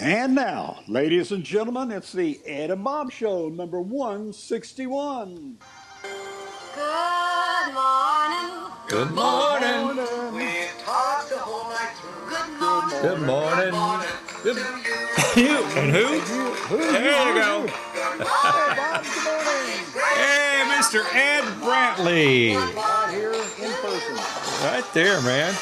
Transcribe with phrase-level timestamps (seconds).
[0.00, 5.58] And now, ladies and gentlemen, it's the Ed and Bob Show, number 161.
[6.72, 8.78] Good morning.
[8.88, 9.98] Good morning.
[10.34, 12.30] We talked the whole night through.
[12.30, 13.00] Good morning.
[13.02, 13.64] Good morning.
[13.66, 13.74] Good.
[13.74, 14.06] morning.
[14.42, 14.86] Good morning.
[15.36, 16.18] You and who?
[16.18, 16.78] Who?
[16.78, 17.60] There you go.
[17.60, 18.24] Good morning.
[18.24, 19.84] Bob, good morning.
[20.16, 21.04] Hey, Mr.
[21.14, 22.56] Ed Brantley.
[22.56, 24.16] Right here in person.
[24.64, 25.54] Right there, man.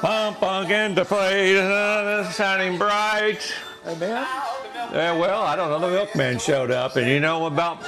[0.00, 1.54] Pump again to play,
[2.32, 3.40] shining bright.
[3.84, 4.26] Hey, man.
[4.92, 5.78] Yeah, well, I don't know.
[5.80, 7.78] The milkman showed up, and you know about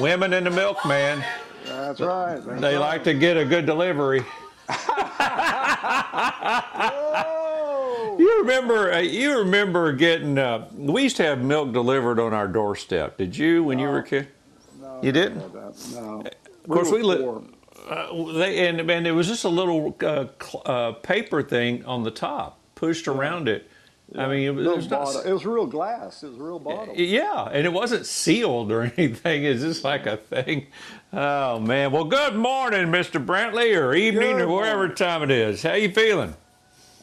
[0.00, 1.22] women and the milkman.
[1.64, 2.40] That's right.
[2.44, 2.80] That's They right.
[2.80, 4.24] like to get a good delivery.
[8.18, 8.92] You remember?
[8.92, 10.36] Uh, you remember getting?
[10.36, 13.16] Uh, we used to have milk delivered on our doorstep.
[13.16, 14.28] Did you when you were a kid?
[14.80, 15.38] No, You didn't?
[15.54, 16.22] no, No.
[16.64, 17.42] Of course, we were li- poor.
[17.90, 22.04] Uh, they and, and it was just a little uh, cl- uh, paper thing on
[22.04, 23.68] the top, pushed around it.
[24.16, 26.22] I mean, it was, it was not- It was real glass.
[26.24, 26.94] It was a real bottle.
[26.96, 29.44] yeah, and it wasn't sealed or anything.
[29.44, 30.66] It's just like a thing.
[31.12, 31.90] Oh man!
[31.92, 33.24] Well, good morning, Mr.
[33.24, 35.62] Brantley, or evening, Good or whatever time it is.
[35.62, 36.34] How you feeling?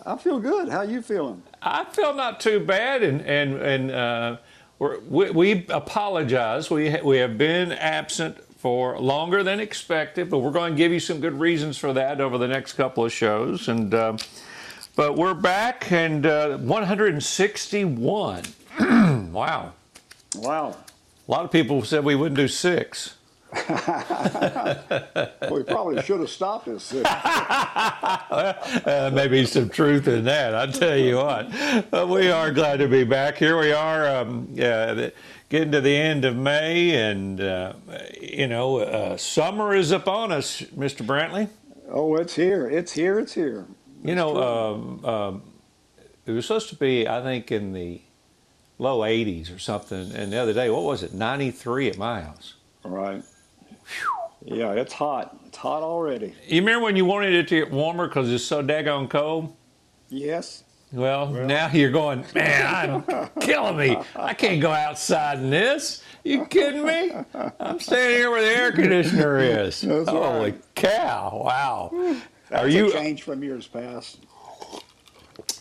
[0.05, 0.69] I feel good.
[0.69, 1.43] How you feeling?
[1.61, 4.37] I feel not too bad, and and and uh,
[4.79, 6.69] we're, we we apologize.
[6.69, 10.91] We ha- we have been absent for longer than expected, but we're going to give
[10.91, 13.67] you some good reasons for that over the next couple of shows.
[13.67, 14.17] And uh,
[14.95, 18.43] but we're back, and uh, 161.
[19.31, 19.73] wow,
[20.35, 20.75] Wow.
[21.27, 23.13] a lot of people said we wouldn't do six.
[25.49, 26.93] We probably should have stopped this.
[28.87, 30.53] Uh, maybe some truth in that.
[30.55, 31.49] I tell you what,
[31.89, 33.37] but we are glad to be back.
[33.37, 35.09] Here we are, um, yeah,
[35.49, 37.73] getting to the end of May, and uh,
[38.21, 41.05] you know, uh, summer is upon us, Mr.
[41.05, 41.49] Brantley.
[41.89, 42.69] oh, it's here.
[42.69, 43.19] It's here.
[43.19, 43.65] It's here.
[44.03, 45.41] You know, um, um,
[46.25, 48.01] it was supposed to be, I think, in the
[48.77, 50.11] low 80s or something.
[50.13, 51.13] And the other day, what was it?
[51.13, 52.55] 93 at my house.
[52.83, 53.23] All right.
[54.45, 55.35] Yeah, it's hot.
[55.47, 56.33] It's hot already.
[56.45, 59.55] You remember when you wanted it to get warmer because it's so daggone cold?
[60.09, 60.63] Yes.
[60.93, 63.97] Well, now you're going, man, I'm killing me.
[64.15, 66.01] I can't go outside in this.
[66.23, 67.11] You kidding me?
[67.59, 69.81] I'm standing here where the air conditioner is.
[69.81, 70.75] That's Holy right.
[70.75, 71.41] cow!
[71.43, 71.91] Wow.
[72.49, 72.87] That's Are you?
[72.87, 74.19] a change from years past?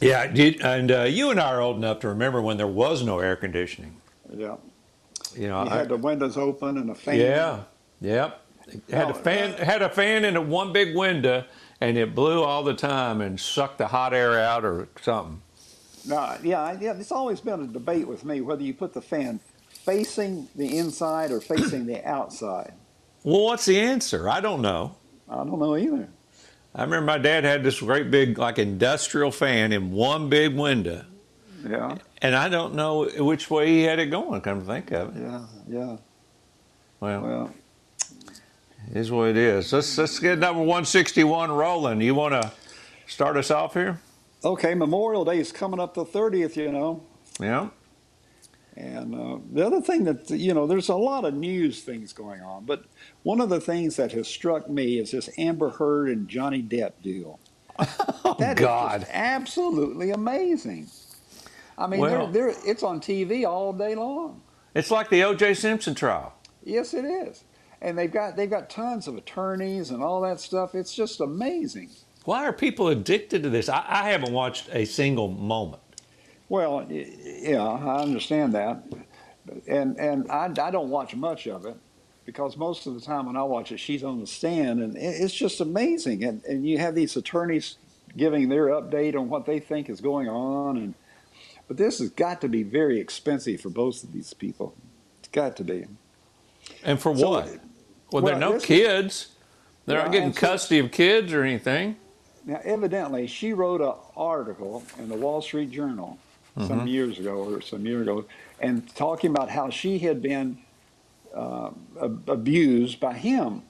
[0.01, 3.03] Yeah, did, and uh, you and I are old enough to remember when there was
[3.03, 3.97] no air conditioning.
[4.33, 4.57] Yeah.
[5.35, 7.19] You know, You I- had the windows open and a fan.
[7.19, 7.61] yeah,
[8.01, 8.43] yep.
[8.91, 11.45] Had a fan, uh, had a fan in a one big window,
[11.81, 15.43] and it blew all the time and sucked the hot air out or something.
[16.07, 16.95] No, yeah, yeah.
[16.95, 21.31] It's always been a debate with me whether you put the fan facing the inside
[21.33, 22.73] or facing the outside.
[23.25, 24.29] Well, what's the answer?
[24.29, 24.97] I don't know.
[25.29, 26.09] I don't know either.
[26.75, 31.05] I remember my dad had this great big, like industrial fan in one big window,
[31.67, 34.41] Yeah, and I don't know which way he had it going.
[34.43, 35.97] Come to think of it, yeah, yeah.
[37.01, 37.55] well, Well,
[38.95, 39.73] is what it is.
[39.73, 42.01] Let's let's get number one sixty one rolling.
[42.01, 42.53] You want to
[43.07, 44.01] start us off here?
[44.45, 44.75] okay.
[44.75, 46.57] Memorial Day is coming up the thirtieth.
[46.57, 47.03] You know,
[47.41, 47.69] Yeah.
[48.77, 52.43] And uh, the other thing that, you know, there's a lot of news things going
[52.43, 52.85] on, but
[53.23, 56.93] one of the things that has struck me is this Amber Heard and Johnny Depp
[57.03, 57.41] deal.
[58.25, 59.07] Oh That is God.
[59.11, 60.89] absolutely amazing.
[61.79, 64.43] I mean, Well- they're, they're, it's on TV all day long.
[64.75, 65.55] It's like the O.J.
[65.55, 66.35] Simpson trial.
[66.63, 67.45] Yes, it is.
[67.87, 70.75] And they've got they've got tons of attorneys and all that stuff.
[70.75, 71.91] It's just amazing.
[72.25, 73.69] Why are people addicted to this?
[73.69, 75.81] I, I haven't watched a single moment.
[76.49, 78.83] Well, yeah, I understand that,
[79.69, 81.77] and and I, I don't watch much of it
[82.25, 85.33] because most of the time when I watch it, she's on the stand, and it's
[85.33, 86.25] just amazing.
[86.25, 87.77] And and you have these attorneys
[88.17, 90.95] giving their update on what they think is going on, and
[91.69, 94.75] but this has got to be very expensive for both of these people.
[95.21, 95.87] It's got to be.
[96.83, 97.61] And for So- what?
[98.13, 99.29] Well, there are no kids.
[99.87, 101.97] They're Yeah, not getting and so- custody of kids or anything.
[102.45, 106.19] Now, evidently, she wrote an article in the Wall Street Journal
[106.67, 108.25] some years ago or some year ago,
[108.61, 110.59] and talking about how she had been
[111.35, 111.71] uh,
[112.29, 113.63] abused by him.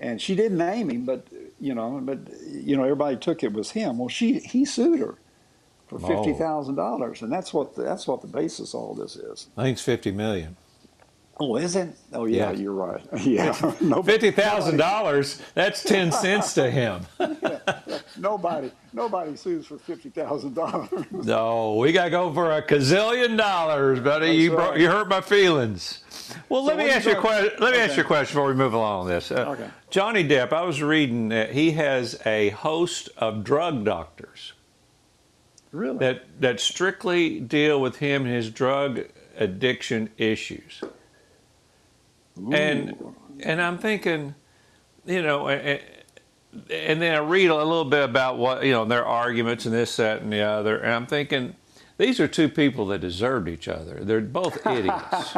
[0.00, 1.26] And she didn't name him, but
[1.60, 2.18] you know, but
[2.50, 3.98] you know, everybody took it was him.
[3.98, 5.16] Well, she he sued her
[5.88, 6.06] for Oh.
[6.06, 9.48] fifty thousand dollars, and that's what the, that's what the basis of all this is.
[9.56, 10.56] I think it's fifty million.
[11.40, 11.88] Oh, is it?
[12.12, 12.58] Oh, yeah, Yeah.
[12.58, 13.02] you're right.
[13.20, 13.52] Yeah,
[14.02, 15.42] Fifty thousand dollars.
[15.54, 17.06] That's ten cents to him.
[18.18, 20.88] nobody, nobody sues for fifty thousand dollars.
[21.10, 24.26] No, we got to go for a gazillion dollars, buddy.
[24.26, 26.00] That's you bro- you hurt my feelings.
[26.48, 27.52] Well, let me ask you a question.
[27.58, 29.30] Let me ask you a question before we move along on this.
[29.30, 29.68] Uh, Okay.
[29.90, 34.52] Johnny Depp, I was reading that he has a host of drug doctors.
[35.72, 35.98] Really?
[35.98, 39.00] that that strictly deal with him and his drug
[39.36, 40.80] addiction issues.
[42.36, 43.14] And Ooh.
[43.40, 44.34] and I'm thinking,
[45.06, 45.80] you know, and,
[46.70, 49.96] and then I read a little bit about what you know their arguments and this,
[49.96, 51.56] that, and the other, and I'm thinking.
[51.96, 54.00] These are two people that deserved each other.
[54.02, 55.32] They're both idiots.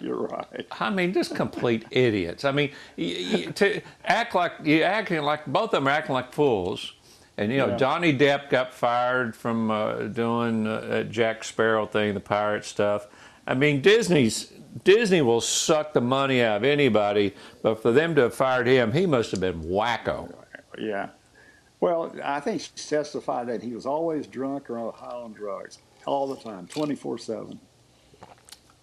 [0.00, 0.64] You're right.
[0.78, 2.44] I mean, just complete idiots.
[2.44, 6.14] I mean, you, you, to act like you acting like both of them are acting
[6.14, 6.92] like fools.
[7.36, 7.76] And you know, Yeah.
[7.76, 13.08] Johnny Depp got fired from uh, doing uh, Jack Sparrow thing, the pirate stuff.
[13.44, 18.22] I mean, Disney's Disney will suck the money out of anybody, but for them to
[18.22, 20.34] have fired him, he must have been wacko.
[20.76, 21.10] Yeah.
[21.80, 26.26] Well, I think she testified that he was always drunk or high on drugs all
[26.26, 27.60] the time, 24 7.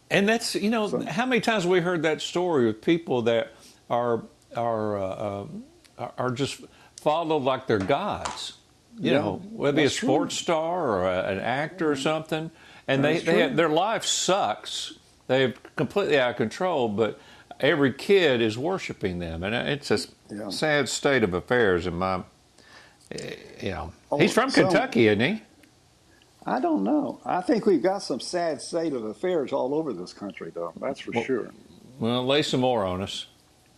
[0.10, 3.22] And that's you know So- how many times have we heard that story with people
[3.24, 3.52] that
[3.90, 4.24] are
[4.56, 5.64] are uh, um,
[6.18, 6.62] are- just
[7.02, 8.54] followed like they're gods.
[9.00, 10.10] You Yeah, know, whether it be a that's true.
[10.10, 12.52] sports star or a, an actor or something,
[12.88, 14.96] and they, That's they their life sucks.
[15.32, 17.18] They're completely out of control, but
[17.62, 20.00] every kid is worshiping them, and it's a
[20.30, 20.50] Yeah.
[20.50, 21.88] sad state of affairs.
[21.88, 22.24] In my,
[23.14, 25.42] eh, you know, Oh, he's from so- Kentucky, isn't he?
[26.46, 27.22] I don't know.
[27.24, 30.74] I think we've got some sad state of affairs all over this country, though.
[30.82, 31.52] That's for Well- sure.
[31.98, 33.28] Well, lay some more on us.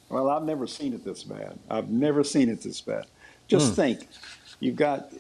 [0.09, 1.59] Well, I've never seen it this bad.
[1.69, 3.05] I've never seen it this bad.
[3.47, 3.73] Just Hmm.
[3.75, 4.07] think,
[4.59, 5.11] you've got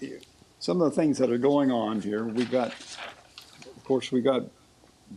[0.59, 2.23] some of the things that are going on here.
[2.23, 4.43] We've got, of course, we got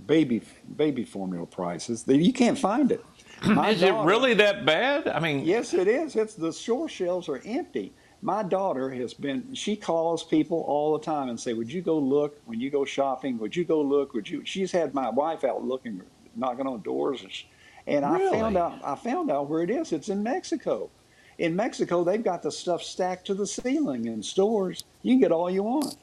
[0.07, 0.43] baby
[0.77, 2.05] baby formula prices.
[2.07, 3.05] You can't find it.
[3.47, 5.09] My Is it really that bad?
[5.09, 6.17] I mean, Yes, it is.
[6.17, 7.93] It's the store shelves are empty.
[8.23, 9.55] My daughter has been.
[9.55, 12.85] She calls people all the time and say, "Would you go look when you go
[12.85, 13.39] shopping?
[13.39, 14.15] Would you go look?
[14.15, 16.01] Would you?" She's had my wife out looking,
[16.35, 17.45] knocking on doors, and, sh-
[17.87, 18.81] and I found out.
[18.83, 19.93] I found out where it is.
[19.93, 20.91] It's in Mexico.
[21.39, 24.85] In Mexico, they've got the stuff stacked to the ceiling in stores.
[25.03, 25.97] You can get all you want.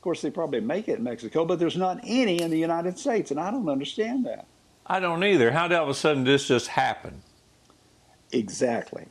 [0.00, 2.98] Of course, they probably make it in Mexico, but there's not any in the United
[2.98, 4.46] States, and I don't understand that.
[4.86, 5.50] I don't either.
[5.50, 7.20] How did all of a sudden this just happen?
[8.32, 9.04] Exactly.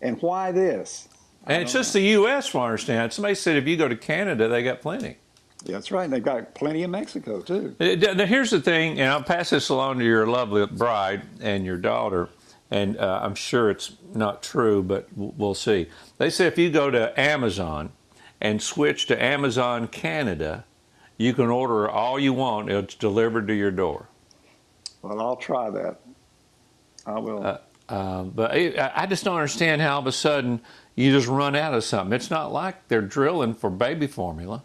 [0.00, 1.10] And why this?
[1.46, 2.46] And it's just the U.S.
[2.46, 3.12] from I understand.
[3.12, 5.18] Somebody said if you go to Canada, they got plenty.
[5.66, 6.08] That's right.
[6.08, 7.76] They've got plenty in Mexico too.
[7.78, 11.66] Uh, Now, here's the thing, and I'll pass this along to your lovely bride and
[11.66, 12.30] your daughter,
[12.70, 15.88] and uh, I'm sure it's not true, but we'll see.
[16.16, 17.92] They say if you go to Amazon
[18.40, 20.64] and switch to Amazon Canada,
[21.18, 22.70] you can order all you want.
[22.70, 24.08] It's delivered to your door.
[25.02, 26.00] Well, I'll try that.
[27.06, 27.44] I will.
[27.46, 27.58] Uh,
[27.88, 30.60] Uh, but I I just don't understand how all of a sudden
[30.94, 32.14] you just run out of something.
[32.14, 34.62] It's not like they're drilling for baby formula.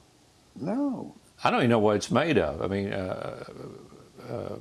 [0.56, 1.16] no.
[1.44, 2.62] I don't even know what it's made of.
[2.62, 3.44] I mean, uh,
[4.32, 4.56] uh,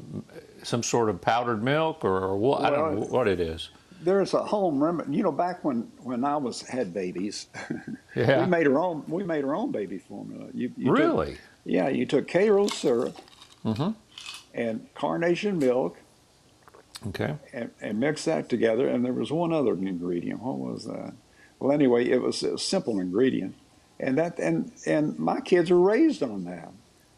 [0.63, 2.63] some sort of powdered milk or, or what?
[2.63, 3.71] I don't know what it is.
[4.05, 5.17] There's a home remedy.
[5.17, 7.47] You know, back when when I was had babies,
[8.17, 8.41] Yeah.
[8.45, 9.03] we made our own.
[9.09, 10.47] We made our own baby formula.
[10.53, 11.37] You, you took- Really?
[11.65, 11.89] yeah.
[11.89, 13.17] You took Karo syrup
[13.65, 13.95] Mhm.
[14.55, 15.97] and carnation milk
[17.09, 17.35] Okay.
[17.53, 18.89] and, and mixed that together.
[18.89, 20.43] And there was one other ingredient.
[20.43, 21.15] What was that?
[21.59, 23.55] Well, anyway, it was a simple ingredient,
[23.99, 26.71] and that and and my kids are raised on that.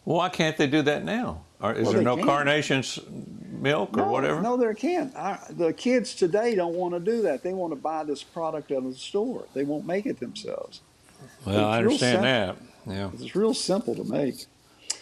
[0.04, 1.42] Well, why can't they do that now?
[1.60, 2.26] Or is Well, there no can.
[2.26, 3.00] carnation s-
[3.60, 4.40] milk or no, whatever?
[4.40, 5.14] No, they can't.
[5.16, 7.42] I, the kids today don't want to do that.
[7.42, 9.44] They want to buy this product out of the store.
[9.54, 10.80] They won't make it themselves.
[11.44, 12.56] well, I understand that.
[12.86, 13.10] Yeah.
[13.14, 14.46] It's real simple to make.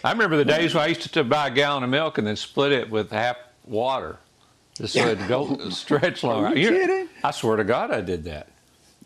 [0.02, 2.37] I remember the days when I used to buy a gallon of milk and then
[2.37, 4.18] split it with half water,
[4.76, 6.49] just so it'd go stretch longer.
[6.49, 7.08] Are you kidding?
[7.23, 8.49] I swear to God, I did that.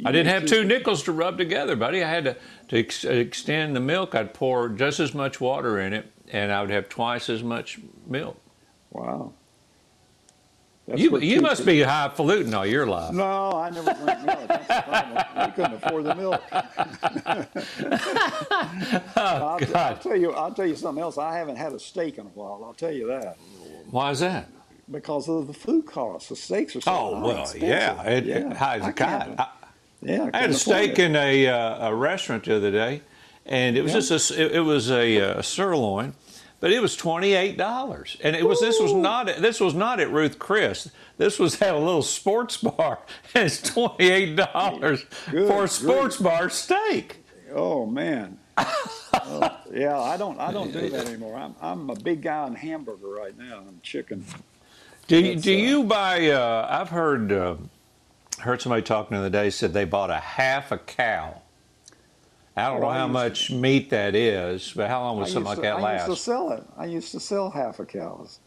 [0.05, 2.05] I didn't have two nickels to rub together, buddy.
[2.05, 2.37] I had to
[2.69, 4.15] to ex- extend the milk.
[4.15, 7.81] I'd pour just as much water in it, and I would have twice as much
[8.07, 8.41] milk.
[8.91, 9.33] Wow.
[10.89, 13.13] That's you you must be highfalutin all your life.
[13.13, 14.49] No, I never drank milk.
[14.49, 15.25] That's the problem.
[15.39, 16.43] We couldn't afford the milk.
[19.17, 20.33] I'll, I'll Oh, tell you.
[20.33, 21.19] I'll tell you something else.
[21.19, 22.63] I haven't had a steak in a while.
[22.65, 23.37] I'll tell you that
[23.91, 24.49] why is that?
[24.91, 26.29] because of the food costs.
[26.31, 27.69] The steaks are so Oh well, expensive.
[27.69, 29.35] yeah, it, it, high as I a kite.
[29.39, 29.47] I,
[30.03, 30.99] yeah, I had a steak it.
[31.01, 33.03] in a, uh, a restaurant the other day,
[33.45, 34.01] and it was Yeah.
[34.01, 36.15] just a, it, it was a, uh sirloin,
[36.61, 39.01] but it was twenty eight dollars, and it was this was Ooh.
[39.01, 40.91] not this was not at Ruth Chris.
[41.17, 43.01] This was at a little sports bar,
[43.35, 47.25] and it's twenty eight dollars Good for a sports bar steak.
[47.55, 48.39] Oh man.
[49.31, 50.39] Oh, yeah, I don't.
[50.39, 51.37] I don't do that anymore.
[51.37, 54.25] I'm I'm a big guy on hamburger right now and chicken.
[55.07, 56.31] Do you, do uh, you buy?
[56.31, 57.57] Uh, I've heard uh,
[58.41, 61.43] heard somebody talking the other day said they bought a half a cow.
[62.59, 65.45] I don't Well, know I how much meat that is, but how long would something
[65.45, 66.05] like to, that I last?
[66.05, 66.65] I used to sell it.
[66.77, 68.41] I used to sell half a cows.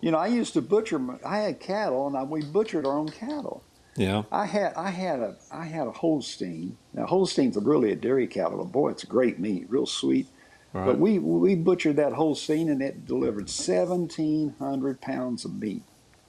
[0.00, 1.00] You know, I used to butcher.
[1.24, 3.62] I had cattle, and I, we butchered our own cattle.
[3.96, 4.24] yeah.
[4.30, 6.76] I had I had a I had a Holstein.
[6.92, 10.26] Now Holsteins are really a dairy cattle, but boy, it's great meat, real sweet.
[10.74, 10.86] Right.
[10.86, 15.82] But we we butchered that whole scene, and it delivered seventeen hundred pounds of meat.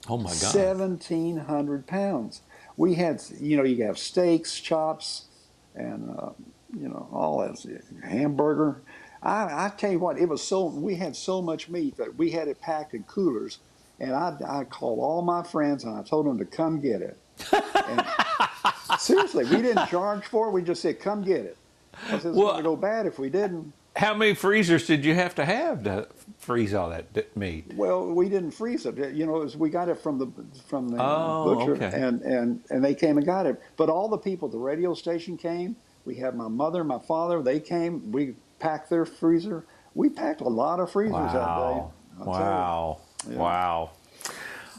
[0.08, 0.36] Oh my God.
[0.36, 2.42] Seventeen hundred pounds.
[2.78, 5.26] We had, you know, you have steaks, chops,
[5.74, 6.30] and uh,
[6.80, 7.58] you know all that
[8.04, 8.82] hamburger.
[9.24, 12.30] I, I tell you what, it was so we had so much meat that we
[12.32, 13.60] had it packed in coolers,
[14.00, 17.18] and I, I called all my friends and I told them to come get it.
[17.52, 18.06] And
[19.00, 20.52] seriously, we didn't charge for it.
[20.52, 21.58] We just said, "Come get it."
[21.92, 23.74] Because it was Well- going to go bad if we didn't.
[23.96, 27.72] How many freezers did you have to have to freeze all that meat?
[27.76, 28.98] Well, we didn't freeze it.
[29.14, 30.28] You know, it was, we got it from the
[30.68, 31.98] from the Oh, butcher, okay.
[32.02, 33.58] and and and they came and got it.
[33.78, 35.78] But all the people at the radio station came.
[36.06, 37.42] We had my mother, my father.
[37.42, 38.12] They came.
[38.12, 39.66] We packed their freezer.
[39.96, 41.34] We packed a lot of freezers Wow.
[41.34, 42.22] that day.
[42.22, 42.26] I'll.
[42.28, 43.02] Wow.
[43.30, 43.38] Yeah.
[43.38, 43.90] Wow.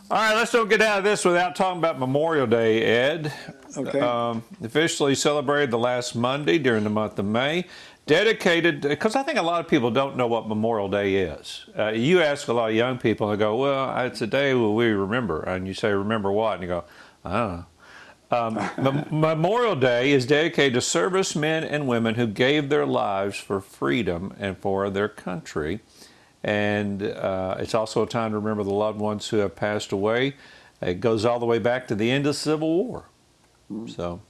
[0.08, 3.32] All right, let's don't get out of this without talking about Memorial Day, Ed.
[3.76, 3.98] Okay.
[3.98, 7.64] Um, officially celebrated the last Monday during the month of May.
[8.06, 11.66] Dedicated, because I think a lot of people don't know what Memorial Day is.
[11.76, 14.54] Uh, you ask a lot of young people, and they go, Well, it's a day
[14.54, 15.40] where we remember.
[15.42, 16.52] And you say, Remember what?
[16.54, 16.84] And you go,
[17.24, 17.66] I don't know.
[18.30, 23.60] Um, Mem- Memorial Day is dedicated to servicemen and women who gave their lives for
[23.60, 25.80] freedom and for their country.
[26.42, 30.34] And uh, it's also a time to remember the loved ones who have passed away.
[30.80, 33.04] It goes all the way back to the end of the Civil War.
[33.88, 34.20] So,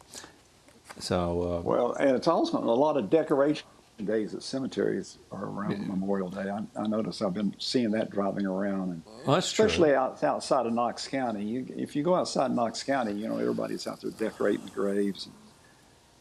[0.99, 3.67] so uh, Well, and it's also a lot of decoration
[4.05, 6.51] days at cemeteries are around Memorial Day.
[6.51, 10.73] I, I notice I've been seeing that driving around, and well, especially out, outside of
[10.75, 11.45] Knox County.
[11.45, 15.29] You, if you go outside Knox County, you know everybody's out there decorating the graves,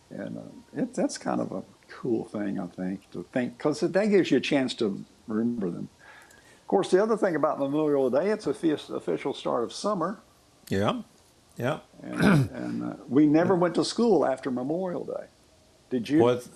[0.10, 3.82] and, and uh, it, that's kind of a cool thing, I think, to think because
[3.82, 5.90] that gives you a chance to remember them.
[6.62, 10.20] Of course, the other thing about Memorial Day, it's a offic- official start of summer,
[10.70, 11.02] Yeah,
[11.58, 11.80] yeah.
[12.02, 15.26] and, and uh, we never went to school after Memorial Day.
[15.90, 16.20] Did you?
[16.20, 16.48] What?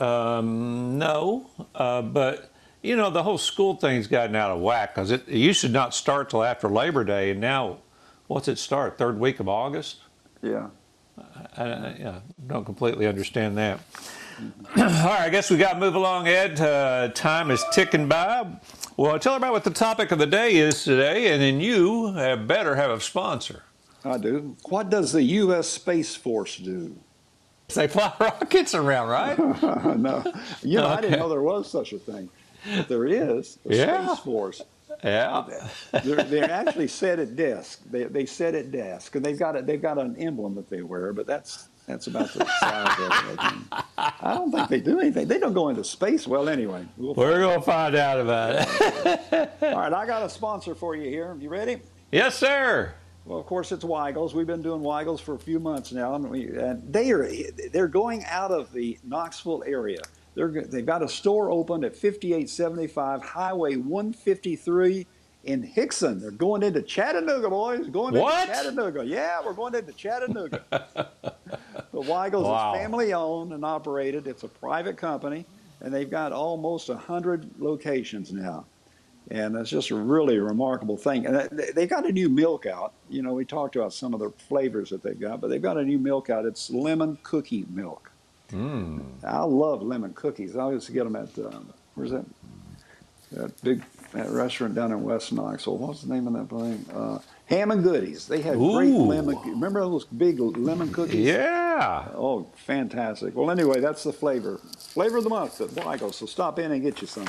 [0.00, 2.52] Um, no, uh, but
[2.82, 5.68] you know the whole school thing's gotten out of whack because it, it used to
[5.68, 7.78] not start till after Labor Day, and now,
[8.26, 8.98] what's it start?
[8.98, 9.98] Third week of August?
[10.42, 10.68] Yeah.
[11.56, 13.80] I, I yeah, don't completely understand that.
[14.76, 16.60] All right, I guess we got to move along, Ed.
[16.60, 18.46] Uh, time is ticking by.
[18.96, 22.46] Well, tell everybody what the topic of the day is today, and then you have
[22.46, 23.64] better have a sponsor.
[24.04, 24.56] I do.
[24.64, 25.68] What does the U.S.
[25.68, 26.96] Space Force do?
[27.74, 29.38] They fly rockets around, right?
[29.98, 30.22] no,
[30.62, 32.28] you know, I didn't know there was such a thing.
[32.76, 34.06] But there is the Yeah.
[34.06, 34.62] Space Force.
[35.02, 35.44] yeah.
[36.04, 37.80] They're, they're actually set at desk.
[37.90, 40.82] They they set at desk, and they've got a, they've got an emblem that they
[40.82, 43.38] wear, but that's that's about the size of it.
[43.98, 44.34] I.
[44.34, 45.26] Don't think they do anything.
[45.26, 46.26] They don't go into space.
[46.26, 49.50] Well, anyway, we'll, We're gonna find out about it.
[49.62, 49.92] all right.
[49.92, 51.36] I got a sponsor for you here.
[51.40, 51.80] You ready?
[52.12, 52.94] yes, sir.
[53.24, 54.34] Well, of course, it's Weigels.
[54.34, 57.28] We've been doing Weigels for a few months now, and, we, and they are
[57.70, 60.00] they're going out of the Knoxville area.
[60.34, 65.06] They're they've got a store opened at 5875 Highway 153
[65.44, 66.20] in Hixson.
[66.20, 67.88] They're going into Chattanooga, boys.
[67.88, 68.48] Going What?
[68.48, 69.04] into Chattanooga.
[69.04, 70.64] Yeah, we're going into Chattanooga.
[70.70, 72.74] the Weigels Wow.
[72.74, 74.26] is family owned and operated.
[74.26, 75.46] It's a private company,
[75.80, 78.64] and they've got almost 100 locations now
[79.30, 81.24] and that's just a really remarkable thing.
[81.26, 82.92] And they- they got a new milk out.
[83.08, 85.76] You know, we talked about some of the flavors that they've got, but they've got
[85.78, 86.44] a new milk out.
[86.46, 88.10] It's lemon cookie milk.
[88.50, 89.02] Mm.
[89.24, 90.56] I love lemon cookies.
[90.56, 92.24] I used to get them at um, where's that
[93.32, 93.82] that big
[94.12, 95.78] that restaurant down in West Knoxville.
[95.78, 96.80] What's the name of that place?
[96.92, 98.26] Uh, Ham and Goodies.
[98.26, 99.38] They had great lemon.
[99.44, 101.24] Remember those big lemon cookies?
[101.26, 102.08] Yeah.
[102.16, 103.36] Oh, fantastic.
[103.36, 104.58] Well, anyway, that's the flavor.
[104.78, 106.12] Flavor of the month at Weigel.
[106.12, 107.26] So stop in and get you some.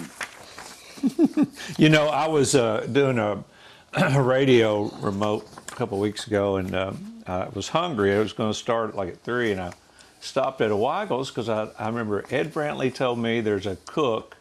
[1.78, 3.44] You know, I was uh, doing a,
[3.94, 8.14] a radio remote a couple weeks ago, and um, I was hungry.
[8.14, 9.74] I was going to start like at three, and I
[10.20, 14.38] stopped at a Weigels because I, I remember Ed Brantley told me there's a cook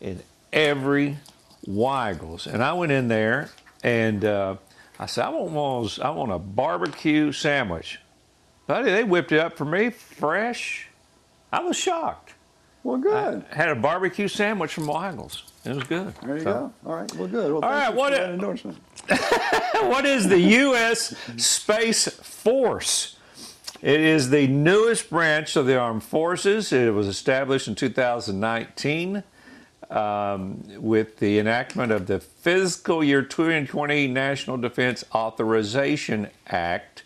[0.00, 0.22] in
[0.52, 1.18] every
[1.66, 3.50] Weigels, and I went in there
[3.82, 4.56] and uh,
[4.98, 8.00] I said, I want one I want a barbecue sandwich,
[8.66, 8.90] buddy.
[8.90, 10.88] They whipped it up for me fresh.
[11.52, 12.34] I was shocked.
[12.88, 13.44] Well, good.
[13.52, 15.42] I had a barbecue sandwich from Weigels.
[15.62, 16.14] It was good.
[16.24, 16.88] there you So- go.
[16.90, 17.14] All right.
[17.16, 17.52] Well, good.
[17.52, 18.78] Well, All right, what that endorsement.
[19.82, 21.14] What is the U.S.
[21.36, 23.16] Space Force?
[23.82, 26.72] It is the newest branch of the armed forces.
[26.72, 29.22] It was established in 2019
[29.90, 37.02] um, with the enactment of the fiscal year 2020 National Defense Authorization Act.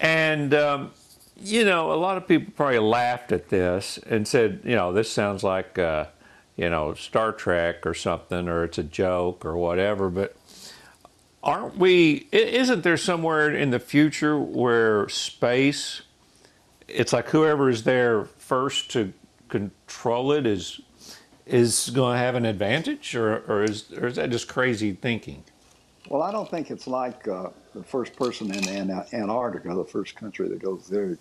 [0.00, 0.90] And, um,
[1.40, 5.10] you know, a lot of people probably laughed at this and said, you know, this
[5.10, 6.06] sounds like, uh,
[6.56, 10.10] you know, Star Trek or something, or it's a joke or whatever.
[10.10, 10.36] But
[11.42, 16.02] aren't we isn't there somewhere in the future where space
[16.88, 19.12] it's like whoever is there first to
[19.48, 20.80] control it is
[21.46, 25.44] is going to have an advantage, or, or is or is that just crazy thinking?
[26.08, 30.14] Well, I don't think it's like uh, the first person in An- Antarctica, the first
[30.16, 31.18] country that goes there.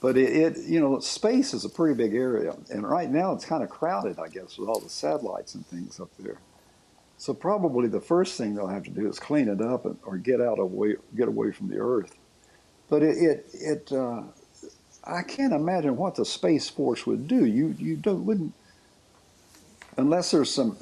[0.00, 3.44] But it, it, you know, space is a pretty big area, and right now it's
[3.44, 6.38] kind of crowded, I guess, with all the satellites and things up there.
[7.16, 10.16] So probably the first thing they'll have to do is clean it up and, or
[10.16, 12.16] get out away, get away from the Earth.
[12.88, 14.22] But it, it, it uh,
[15.02, 17.44] I can't imagine what the space force would do.
[17.44, 18.52] You, you don't, wouldn't,
[19.96, 20.76] unless there's some.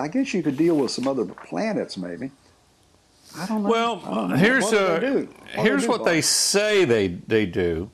[0.00, 2.32] i guess you could deal with some other planets, maybe.
[3.38, 3.70] I don't know.
[3.70, 4.36] Well, don't know.
[4.36, 5.28] here's what do they do?
[5.54, 7.90] What here's what they say they they do.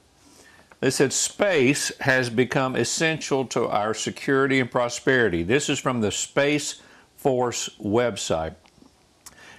[0.80, 5.42] They said space has become essential to our security and prosperity.
[5.42, 6.80] This is from the Space
[7.16, 8.54] Force website.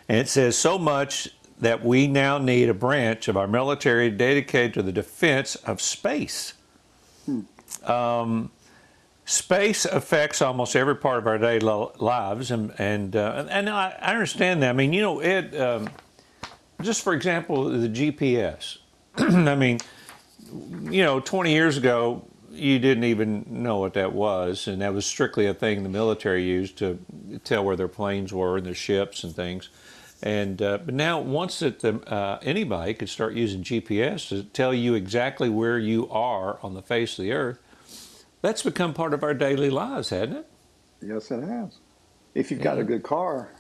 [0.08, 4.74] And it says so much that we now need a branch of our military dedicated
[4.76, 6.54] to the defense of space.
[7.84, 8.52] Um,
[9.26, 14.14] space affects almost every part of our daily lives, and and uh, and I, I
[14.14, 14.70] understand that.
[14.70, 15.60] I mean, you know, it.
[15.60, 15.90] Um,
[16.82, 18.78] just for example, the GPS.
[19.18, 19.80] I mean,
[20.92, 25.06] you know, 20 years ago, you didn't even know what that was, and that was
[25.06, 27.00] strictly a thing the military used to
[27.44, 29.70] tell where their planes were and their ships and things.
[30.22, 34.74] And uh, but now, once that the, uh, anybody could start using GPS to tell
[34.74, 37.60] you exactly where you are on the face of the earth,
[38.42, 40.48] that's become part of our daily lives, hasn't it?
[41.02, 41.78] Yes, it has.
[42.36, 43.54] If you've got a good car,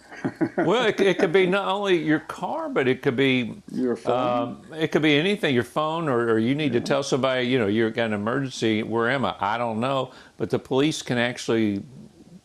[0.57, 4.63] well, it, it could be not only your car, but it could be your phone.
[4.71, 7.59] Um, it could be anything, your phone, or, or you need to tell somebody, you
[7.59, 8.83] know, you've got an emergency.
[8.83, 9.35] Where am I?
[9.39, 10.11] I don't know.
[10.37, 11.83] But the police can actually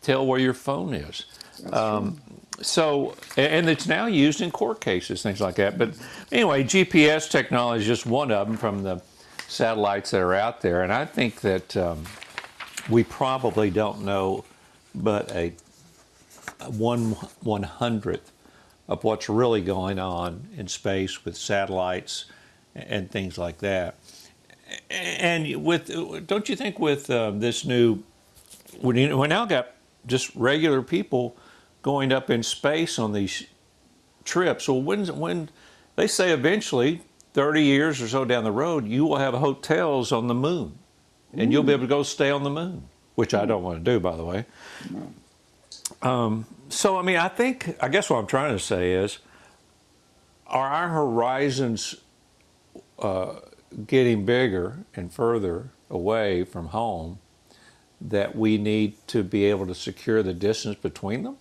[0.01, 1.25] tell where your phone is.
[1.71, 2.21] Um,
[2.61, 5.77] so, and and it's now used in court cases, things like that.
[5.77, 5.95] But
[6.31, 9.01] anyway, GPS technology is just one of them from the
[9.47, 10.83] satellites that are out there.
[10.83, 12.03] And I think that um,
[12.89, 14.45] we probably don't know
[14.95, 15.53] but a
[16.67, 18.31] one one hundredth
[18.87, 22.25] of what's really going on in space with satellites
[22.75, 23.95] and things like that.
[24.89, 28.03] And with don't you think with uh, this new
[28.81, 29.69] we now got
[30.05, 31.35] just regular people
[31.81, 33.45] going up in space on these
[34.23, 34.67] trips.
[34.67, 35.49] Well, when when
[35.95, 37.01] they say eventually,
[37.33, 40.77] thirty years or so down the road, you will have hotels on the moon,
[41.33, 43.91] and you'll be able to go stay on the moon, which I don't want to
[43.91, 44.45] do, by the way.
[46.01, 49.19] Um, so, I mean, I think, I guess what I'm trying to say is,
[50.47, 51.95] are our horizons
[52.99, 53.35] uh,
[53.85, 57.19] getting bigger and further away from home
[58.01, 61.37] that we need to be able to secure the distance between them?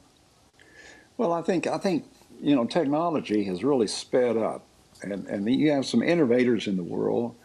[1.17, 2.05] Well, I think I think
[2.41, 4.65] you know technology has really sped up,
[5.03, 7.37] and and you have some innovators in the world.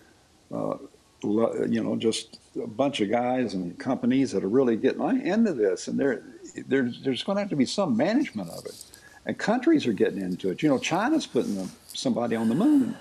[0.52, 0.76] Uh,
[1.24, 5.88] you know, just a bunch of guys and companies that are really getting into this,
[5.88, 6.24] and there
[6.68, 8.84] there's there's going to have to be some management of it,
[9.26, 10.62] and countries are getting into it.
[10.62, 12.96] You know, China's putting somebody on the moon,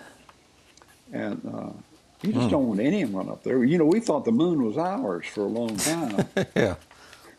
[1.12, 1.40] and.
[1.46, 1.70] Uh,
[2.22, 3.62] you just don't want anyone up there.
[3.62, 6.26] You know, we thought the moon was ours for a long time,
[6.56, 6.74] yeah.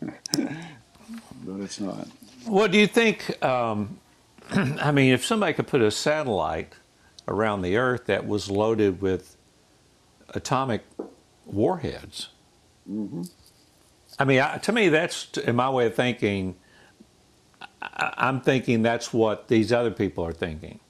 [0.00, 2.08] but it's not.
[2.46, 3.42] What do you think?
[3.44, 3.98] Um,
[4.50, 6.72] I mean, if somebody could put a satellite
[7.28, 9.36] around the Earth that was loaded with
[10.34, 10.82] atomic
[11.46, 12.30] warheads,
[12.86, 13.22] hmm
[14.18, 16.56] I mean, I, to me, that's in my way of thinking.
[17.80, 20.80] I, I'm thinking that's what these other people are thinking.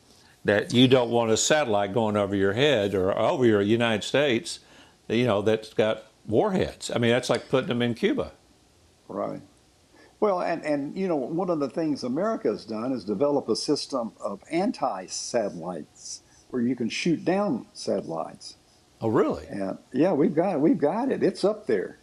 [0.44, 4.60] That you don't want a satellite going over your head or over your United States,
[5.08, 6.90] you know, that's got warheads.
[6.94, 8.32] I mean, that's like putting them in Cuba.
[9.08, 9.42] Right.
[10.20, 13.56] Well, and, and you know, one of the things America has done is develop a
[13.56, 18.56] system of anti-satellites where you can shoot down satellites.
[19.00, 19.46] Oh, really?
[19.48, 20.60] And yeah, we've got it.
[20.60, 21.22] we've got it.
[21.22, 21.98] It's up there.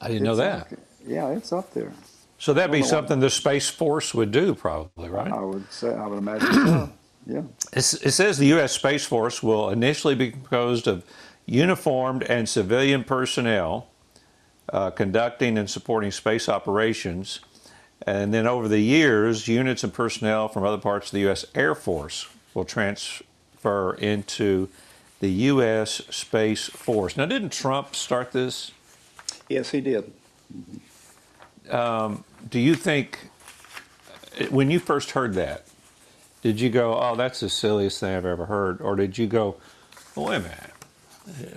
[0.00, 0.72] I didn't know that.
[0.72, 1.92] up- yeah, it's up there.
[2.38, 5.30] So that'd be something the Space Force would do, probably, right?
[5.32, 6.92] I would say I would imagine so.
[7.26, 7.40] Yeah.
[7.72, 8.72] It's- It says the U.S.
[8.72, 11.04] Space Force will initially be composed of
[11.44, 13.88] uniformed and civilian personnel
[14.72, 17.40] uh, conducting and supporting space operations.
[18.06, 21.44] And then over the years, units and personnel from other parts of the U.S.
[21.54, 24.70] Air Force will transfer into
[25.20, 26.02] the U.S.
[26.10, 27.16] Space Force.
[27.16, 28.72] Now, didn't Trump start this?
[29.48, 30.12] Yes, he did.
[32.50, 33.30] Do you think,
[34.50, 35.66] when you first heard that,
[36.42, 38.80] did you go, oh, that's the silliest thing I've ever heard?
[38.80, 39.56] Or did you go,
[40.16, 40.72] wait a minute,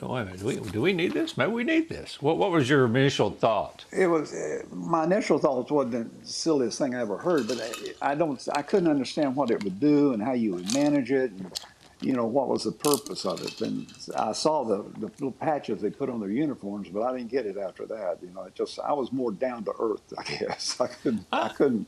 [0.02, 1.38] wait a minute, do we, do we need this?
[1.38, 2.22] Maybe we need this.
[2.22, 3.86] What, what was your initial thought?
[3.92, 7.62] It was uh, my initial thoughts wasn't the silliest thing I ever heard, but
[8.02, 11.12] I, I don't I couldn't understand what it would do and how you would manage
[11.12, 11.32] it.
[11.32, 11.60] And,
[12.02, 13.62] you know, what was the purpose of it.
[13.62, 17.30] And I saw the, the little patches they put on their uniforms, but I didn't
[17.30, 18.18] get it after that.
[18.22, 20.80] You know, it just I was more down to earth, I guess.
[20.82, 21.88] I couldn't I couldn't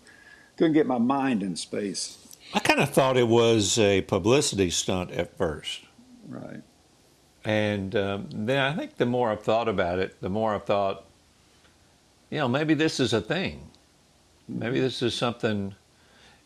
[0.58, 2.20] couldn't get my mind in space.
[2.54, 5.82] I kind of thought it was a publicity stunt at first.
[6.28, 6.62] Right.
[7.46, 11.06] And um, then I think the more I've thought about it, the more I've thought,
[12.30, 13.70] you know, maybe this is a thing.
[14.48, 15.76] Maybe this is something.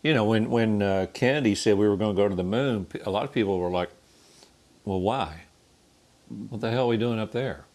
[0.08, 2.88] You know, when when uh, Kennedy said we were going to go to the moon,
[3.06, 3.90] a lot of people were like,
[4.86, 5.42] "Well, why?
[6.30, 7.66] What the hell are we doing up there?"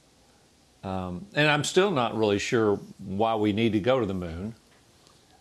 [0.83, 4.55] Um, and I'm still not really sure why we need to go to the moon.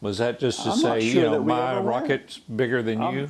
[0.02, 1.88] Was that just to I'm say, you know, my ever went.
[1.88, 3.30] rocket's bigger than I'm- you?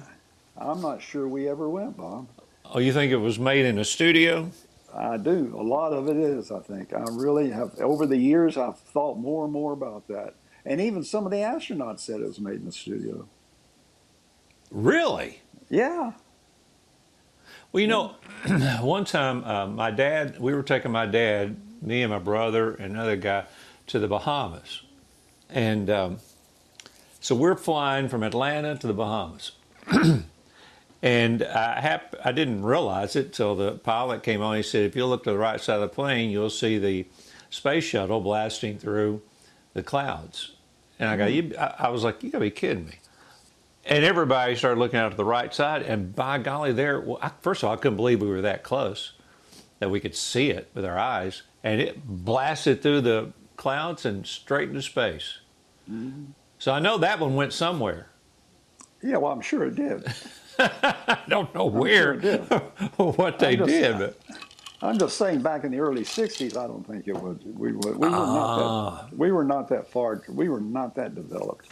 [0.58, 2.30] I'm not sure we ever went, Bob.
[2.66, 4.50] Oh, you think it was made in a studio?
[4.92, 5.54] I do.
[5.56, 6.94] A lot of it is, I think.
[6.94, 10.34] I really have, over the years, I've thought more and more about that.
[10.66, 13.28] And even some of the astronauts said it was made in the studio.
[14.72, 15.42] Really?
[15.70, 16.14] Yeah.
[17.72, 18.16] Well, you know,
[18.82, 22.94] one time uh, my dad, we were taking my dad, me and my brother and
[22.94, 23.46] another guy
[23.88, 24.82] to the Bahamas.
[25.50, 26.18] And um,
[27.20, 29.52] so we're flying from Atlanta to the Bahamas.
[31.02, 34.56] and I, hap- I didn't realize it till the pilot came on.
[34.58, 37.06] He said, if you look to the right side of the plane, you'll see the
[37.50, 39.22] space shuttle blasting through
[39.74, 40.54] the clouds.
[40.98, 42.96] And I go, you, I, I was like, you gotta be kidding me.
[43.86, 47.00] And everybody started looking out to the right side, and by golly, there.
[47.02, 49.14] Well, I, first of all, I couldn't believe we were that close,
[49.80, 54.26] that we could see it with our eyes, and it blasted through the clouds and
[54.28, 55.40] straight into space.
[56.60, 58.08] So I know that one went somewhere.
[59.04, 60.06] Yeah, well, I'm sure it did.
[60.60, 62.40] I don't know sure where, did.
[62.98, 64.18] what they just- did, but
[64.84, 67.38] I'm just saying, back in the early '60s, I don't think it was.
[67.44, 69.08] We were, we were not Ah.
[69.10, 69.18] that.
[69.18, 70.22] We were not that far.
[70.30, 71.68] We were not that developed.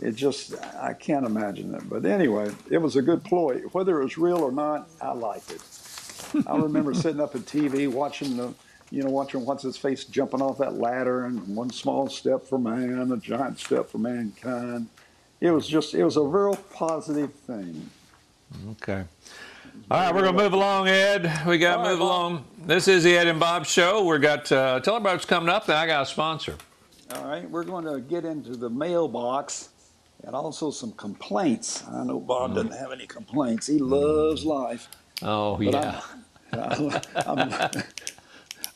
[0.00, 1.88] It just, I can't imagine it.
[1.88, 3.60] But anyway, it was a good ploy.
[3.72, 5.60] Whether it was real or not, I liked it.
[6.46, 8.54] I remember sitting up at TV watching the,
[8.90, 12.58] you know, watching what's his face jumping off that ladder, and one small step for
[12.58, 14.88] man, a giant step for mankind.
[15.40, 17.90] It was just, it was a real positive thing.
[18.72, 19.04] Okay.
[19.90, 21.22] All right, we're going to move along, Ed.
[21.46, 22.08] We got to All right, move Bob.
[22.08, 22.44] along.
[22.66, 24.04] This is the Ed and Bob Show.
[24.04, 26.56] We've got uh, tell everybody what's coming up, then I got a sponsor.
[27.14, 29.70] All right, we're going to get into the mailbox
[30.24, 31.82] and also some complaints.
[31.88, 33.66] I know Bob doesn't have any complaints.
[33.66, 34.88] He loves life.
[35.22, 36.00] Oh, But yeah.
[36.52, 36.92] I'm,
[37.26, 37.82] I'm,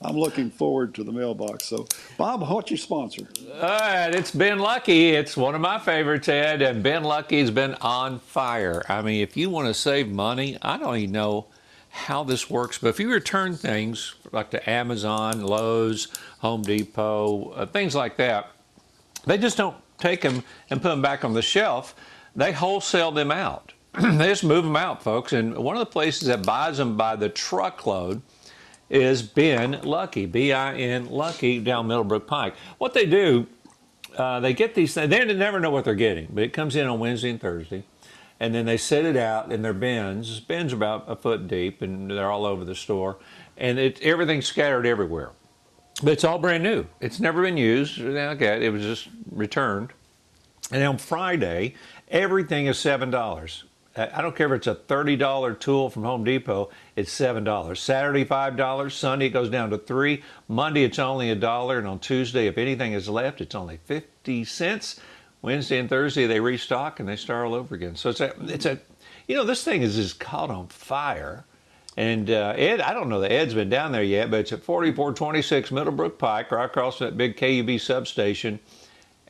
[0.03, 1.67] I'm looking forward to the mailbox.
[1.67, 1.87] So,
[2.19, 3.27] Bob, what's your sponsor?
[3.55, 5.11] All right, it's Bin Lucky.
[5.11, 8.83] It's one of my favorites, Ed, and Bin Lucky's been on fire.
[8.89, 11.47] I mean, if you want to save money, I don't even know
[11.91, 16.09] how this works, but if you return things like to Amazon, Lowe's,
[16.41, 18.51] Home Depot, uh, things like that,
[19.25, 21.95] they just don't take them and put them back on the shelf.
[22.35, 23.73] They wholesale them out.
[24.01, 25.33] they just move them out, folks.
[25.33, 28.23] And one of the places that buys them by the truckload
[28.91, 32.55] is Bin Lucky, B-I-N Lucky down Middlebrook Pike.
[32.79, 33.47] What they do,
[34.17, 35.11] uh, they get these things.
[35.11, 37.85] They never know what they're getting, but it comes in on Wednesday and Thursday,
[38.39, 40.41] and then they set it out in their bins.
[40.41, 43.17] Bins about a foot deep, and they're all over the store,
[43.57, 45.33] and it everything's scattered everywhere.
[46.03, 46.87] But it's all brand new.
[47.01, 48.01] It's never been used.
[48.01, 49.93] Okay, it was just returned.
[50.71, 51.75] And on Friday,
[52.09, 53.65] everything is seven dollars.
[53.97, 56.69] I don't care if it's a thirty dollar tool from Home Depot.
[56.97, 57.81] It's seven dollars.
[57.81, 58.95] Saturday five dollars.
[58.95, 60.23] Sunday it goes down to three.
[60.49, 64.45] Monday it's only a dollar, and on Tuesday, if anything is left, it's only fifty
[64.45, 65.01] cents.
[65.41, 67.97] Wednesday and Thursday they restock and they start all over again.
[67.97, 68.79] So it's a it's a
[69.29, 71.47] you know this thing is just caught on fire.
[71.97, 74.63] And uh, Ed, I don't know that Ed's been down there yet, but it's at
[74.63, 78.59] 4426 Middlebrook Pike, right across that big KUB substation.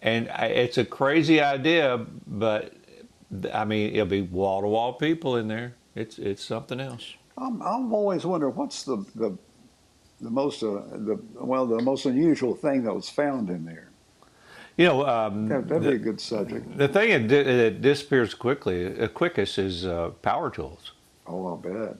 [0.02, 2.74] And I, it's a crazy idea, but
[3.52, 5.74] I mean, it'll be wall to wall people in there.
[5.94, 7.14] It's it's something else.
[7.38, 9.37] I'm, I'm always wondering what's the the,
[10.20, 13.88] the most uh, the well the most unusual thing that was found in there.
[14.76, 16.76] You know, um, That, that'd be a good subject.
[16.76, 20.92] the thing that, di- that disappears quickly, uh, quickest, is uh, power tools.
[21.26, 21.96] Oh, I'll bet.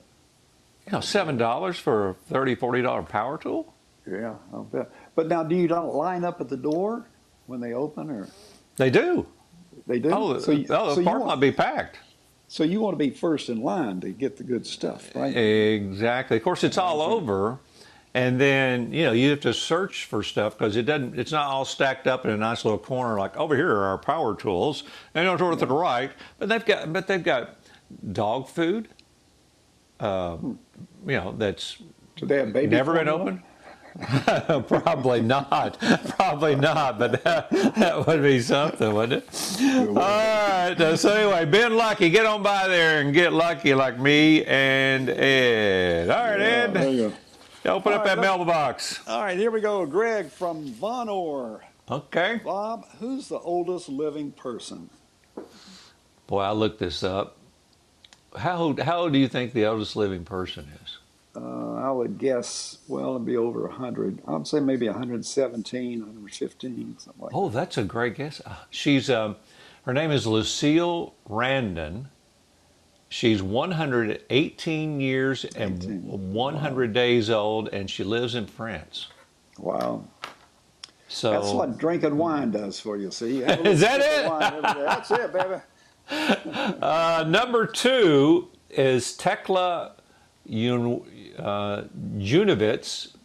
[0.87, 3.73] You know, seven dollars for a 30 40 dollar power tool.
[4.09, 4.89] Yeah, I'll bet.
[5.15, 7.07] But now, do you don't line up at the door
[7.47, 8.27] when they open, or
[8.77, 9.27] They do.
[9.85, 10.09] they do?
[10.11, 11.99] Oh, so you, oh, the you parking lot be packed.
[12.47, 15.35] so you want to be first in line to get the good stuff, right?
[15.35, 16.37] Exactly.
[16.37, 17.59] Of course, it's all over,
[18.13, 21.19] and then you know you have to search for stuff because it doesn't.
[21.19, 23.97] It's not all stacked up in a nice little corner like over here are our
[23.97, 26.11] power tools, and over to the right.
[26.39, 27.57] But they've got, but they've got
[28.13, 28.87] dog food.
[29.99, 30.37] Uh,
[31.05, 31.77] you know that's
[32.15, 33.43] Do they have baby never been open.
[34.67, 35.79] Probably not.
[36.17, 39.87] Probably not, but that, that would be something, wouldn't it?
[39.87, 40.79] All right.
[40.79, 45.09] uh, So anyway, Bin Lucky, get on by there and get lucky like me and
[45.09, 46.09] Ed.
[46.11, 46.93] All right, Yeah, there Ed.
[46.93, 47.13] you
[47.63, 47.73] go.
[47.75, 48.99] Open up All right, that mailbox.
[49.07, 49.83] All right, here we go.
[49.87, 51.61] Greg from Vonore.
[51.89, 52.39] Okay.
[52.45, 54.89] Bob, who's the oldest living person?
[56.27, 57.36] Boy, I looked this up.
[58.37, 60.97] How old, how old do you think the oldest living person is?
[61.35, 64.21] Uh, I would guess, well, it'd be over 100.
[64.27, 68.41] I'd say maybe 117, 115, something like Oh, that's a great guess.
[68.45, 69.35] Uh, She's um,
[69.85, 72.09] her name is Lucille Randon.
[73.09, 76.33] She's 118 years and 18.
[76.33, 79.07] 100 days old, and she lives in France.
[79.55, 79.63] that.
[79.63, 80.03] Wow.
[81.07, 83.37] So That's what drinking wine does for you, see?
[83.39, 84.29] You Is that it?
[84.29, 84.85] wine every day.
[84.85, 85.61] That's it, baby.
[86.81, 89.93] uh, number two is Tekla
[90.49, 91.01] Jun,
[91.37, 91.83] uh,
[92.17, 93.15] Junovitz.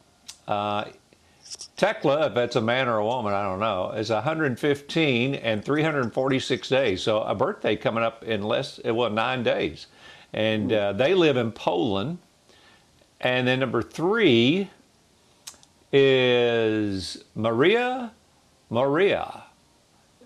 [0.48, 0.84] Uh,
[1.76, 6.68] Tekla, if that's a man or a woman, I don't know, is 115 and 346
[6.68, 7.02] days.
[7.02, 9.86] So a birthday coming up in less, well, nine days.
[10.32, 12.18] And uh, they live in Poland.
[13.20, 14.70] And then number three
[15.92, 18.12] is Maria
[18.72, 19.44] Maria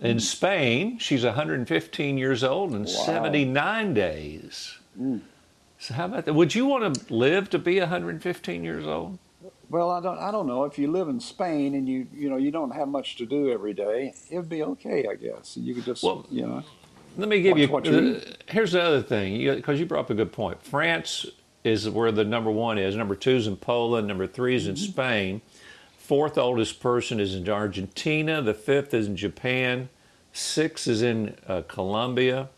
[0.01, 0.99] in Spain.
[0.99, 2.91] She's 115 years old and Wow.
[2.93, 4.79] 79 days.
[5.79, 6.35] So how about that?
[6.35, 9.19] Would you want to live to be 115 years old?
[9.69, 10.65] Well, I don't, I don't know.
[10.65, 13.51] If you live in Spain and you, you know, you don't have much to do
[13.51, 15.57] every day, it'd be okay, I guess.
[15.57, 16.63] You could just, Well, you know.
[17.19, 17.69] Let me give Watch you.
[17.69, 20.63] what you uh, here's the other thing, because you, brought up a good point.
[20.63, 21.27] France
[21.65, 22.95] is where the number one is.
[22.95, 24.07] Number two is in Poland.
[24.07, 24.93] Number three is in Mm-hmm.
[24.93, 25.41] Spain.
[26.07, 28.41] Fourth oldest person is in Argentina.
[28.41, 29.89] The fifth is in Japan.
[30.33, 32.49] Six is in uh, Colombia.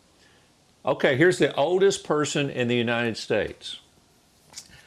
[0.85, 3.79] Okay, here's the oldest person in the United States.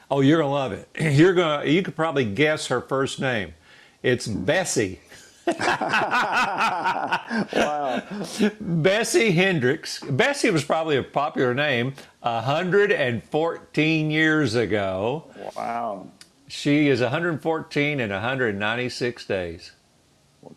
[0.09, 0.89] Oh, you're gonna love it.
[1.01, 1.65] You're gonna.
[1.65, 3.55] You could probably guess her first name.
[4.01, 5.01] It's Bessie.
[7.53, 8.03] Wow.
[8.61, 9.99] Bessie Hendricks.
[10.09, 15.25] Bessie was probably a popular name 114 years ago.
[15.57, 16.07] Wow.
[16.55, 19.73] She is 114 and 196 days.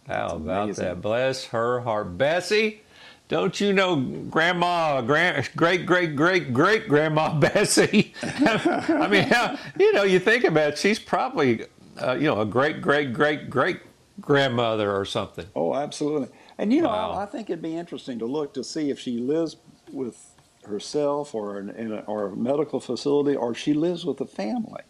[0.06, 0.84] How about amazing.
[0.84, 1.02] that?
[1.02, 2.18] Bless her heart.
[2.18, 2.82] Bessie,
[3.30, 3.96] don't you know
[4.30, 8.14] Grandma, grand, great, great, great, great Grandma Bessie?
[8.22, 11.64] I mean, how, you know, you think about it, she's probably,
[12.02, 13.80] uh, you know, a great, great, great, great
[14.20, 15.46] grandmother or something.
[15.56, 16.28] Oh, absolutely.
[16.58, 17.12] And you know, Wow.
[17.12, 19.56] I, I think it'd be interesting to look to see if she lives
[19.94, 20.34] with
[20.66, 24.82] herself or in, in a, or a medical facility, or she lives with a family.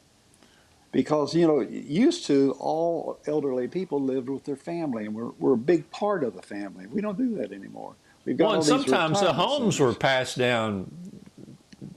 [0.96, 5.56] Because you know, used to all elderly people lived with their family, and we're we're
[5.56, 6.88] a big part of the family.
[6.88, 7.96] We don't do that anymore.
[8.24, 10.90] We've got Well, and sometimes the homes were passed down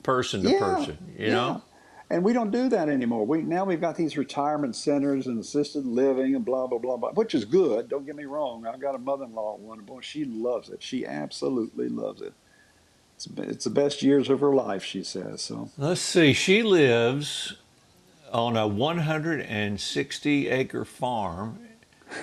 [0.03, 1.63] person to Yeah, person, you know?
[2.11, 3.25] And we don't do that anymore.
[3.25, 7.13] We now we've got these retirement centers and assisted living and blah blah blah blah,
[7.13, 7.89] which is good.
[7.89, 8.67] Don't get me wrong.
[8.67, 10.83] I've got a mother-in-law one, boy, she loves it.
[10.83, 12.33] She absolutely loves it.
[13.15, 15.41] It's, it's the best years of her life, she says.
[15.41, 16.33] So Let's see.
[16.33, 17.55] She lives
[18.33, 21.59] on a 160 acre farm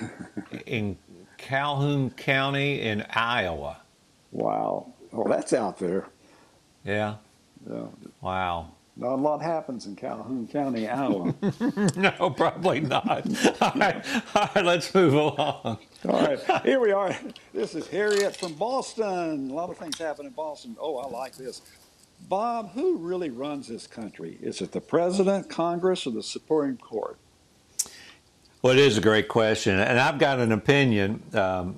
[0.66, 0.96] in
[1.36, 3.78] Calhoun County in Iowa.
[4.32, 6.06] wow, oh that's out there.
[6.84, 7.16] Yeah.
[7.68, 7.86] Yeah.
[8.20, 8.70] Wow.
[8.98, 11.34] Not a lot happens in Calhoun County, Iowa.
[11.96, 13.26] No, probably not.
[13.60, 14.02] All right.
[14.34, 14.64] All right.
[14.64, 15.78] Let's move along.
[16.08, 17.14] All right, here we are.
[17.52, 19.50] This is Harriet from Boston.
[19.50, 20.76] A lot of things happen in Boston.
[20.80, 21.60] Oh, I like this.
[22.20, 24.38] Bob, who really runs this country?
[24.42, 27.18] Is it the president, Congress, or the Supreme Court?
[28.62, 31.22] Well, it is a great question, and I've got an opinion.
[31.34, 31.76] Um,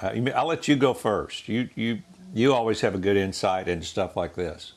[0.00, 1.46] uh, I'll let you go first.
[1.48, 2.00] You you
[2.32, 4.72] you always have a good insight into stuff like this.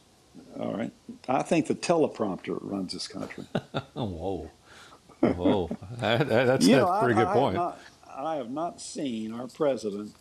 [0.59, 0.91] All right.
[1.29, 3.45] I think the teleprompter runs this country.
[3.93, 4.49] Whoa,
[5.21, 7.55] whoa, that, that- that's, You that's know, a I- pretty good I have point.
[7.55, 7.79] not-
[8.17, 10.13] I have not seen our president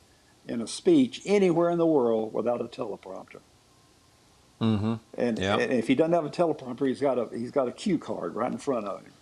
[0.49, 3.39] in a speech anywhere in the world without a teleprompter.
[4.65, 5.59] Hmm And, Yeah.
[5.59, 8.35] and if he doesn't have a teleprompter, he's got a he's got a cue card
[8.35, 9.13] right in front of him,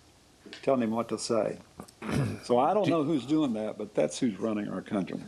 [0.61, 1.57] telling him what to say.
[2.43, 5.19] So I don't know who's doing that, but that's who's running our country.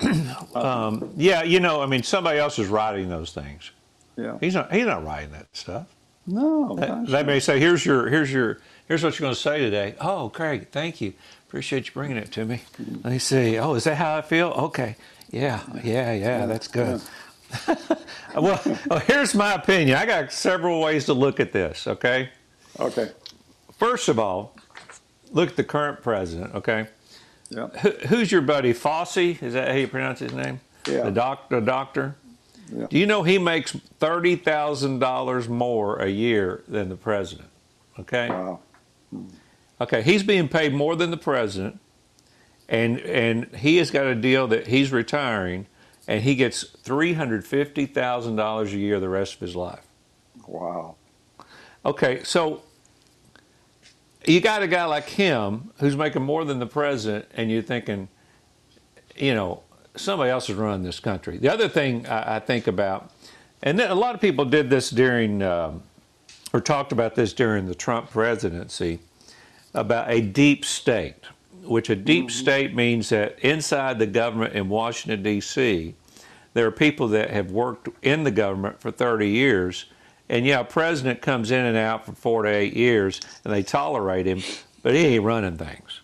[0.54, 3.70] Um, yeah, you know, I mean, somebody else is writing those things.
[4.16, 4.38] Yeah.
[4.40, 4.72] He's not.
[4.72, 5.86] He's not writing that stuff.
[6.26, 6.74] No.
[6.74, 9.58] They- gosh, They may say, "Here's your, here's your, here's what you're going to say
[9.58, 11.12] today." Oh, Craig, thank you.
[11.48, 12.62] Appreciate you bringing it to me.
[13.04, 13.58] Let me see.
[13.58, 14.48] Oh, is that how I feel?
[14.48, 14.96] Okay.
[15.30, 16.46] Yeah, yeah, yeah.
[16.46, 16.86] That's good.
[16.88, 17.02] well,
[18.36, 19.96] well, oh, here's my opinion.
[19.96, 21.86] I got several ways to look at this.
[21.86, 22.30] Okay.
[22.78, 23.10] Okay.
[23.78, 24.56] First of all,
[25.32, 26.54] look at the current president.
[26.54, 26.86] Okay.
[27.50, 27.68] Yeah.
[27.68, 29.40] Who, who's your buddy Fauci?
[29.42, 30.60] Is that how you pronounce his name?
[30.88, 31.02] Yeah.
[31.04, 32.16] The doc, the doctor.
[32.72, 32.86] Yeah.
[32.90, 37.48] Do you know he makes thirty thousand dollars more a year than the president?
[37.98, 38.28] Okay.
[38.28, 38.60] Wow.
[39.10, 39.26] Hmm.
[39.80, 41.78] Okay, he's being paid more than the president,
[42.68, 45.66] and and he has got a deal that he's retiring,
[46.08, 49.84] and he gets three hundred fifty thousand dollars a year the rest of his life.
[50.46, 50.96] Wow.
[51.84, 52.62] Okay, so
[54.24, 58.08] you got a guy like him who's making more than the president, and you're thinking,
[59.16, 59.62] you know,
[59.94, 61.38] somebody else is running this country.
[61.38, 63.12] The other thing I, I think about,
[63.62, 65.82] and a lot of people did this during, um,
[66.52, 68.98] or talked about this during the Trump presidency,
[69.74, 71.24] about a deep state,
[71.68, 72.04] which a mm-hmm.
[72.04, 75.94] deep state means that inside the government in Washington, D.C.,
[76.54, 79.86] there are people that have worked in the government for 30 years.
[80.28, 83.62] And yeah, a president comes in and out for four to eight years and they
[83.62, 84.42] tolerate him,
[84.82, 86.00] but he ain't running things.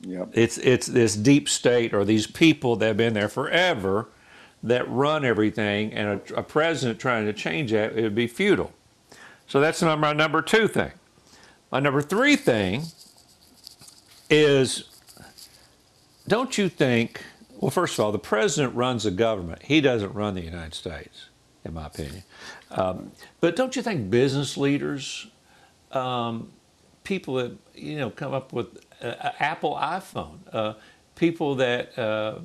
[0.00, 0.30] Yep.
[0.32, 4.08] It's it's this deep state or these people that have been there forever
[4.62, 8.72] that run everything, and a, a president trying to change that it would be futile.
[9.46, 10.92] So that's my number two thing.
[11.70, 12.84] My number three thing
[14.30, 14.84] is,
[16.26, 17.22] don't you think?
[17.58, 19.62] Well, first of all, the president runs the government.
[19.62, 21.28] He doesn't run the United States,
[21.64, 22.22] in my opinion.
[22.70, 25.28] Um, but don't you think business leaders,
[25.92, 26.50] um,
[27.04, 30.74] people that you know come up with uh, Apple iPhone, uh,
[31.14, 32.38] people that uh,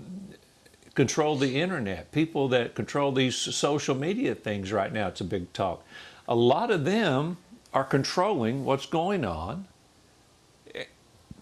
[0.93, 5.07] control the internet, people that control these social media things right now.
[5.07, 5.83] It's a big talk.
[6.27, 7.37] A lot of them
[7.73, 9.67] are controlling what's going on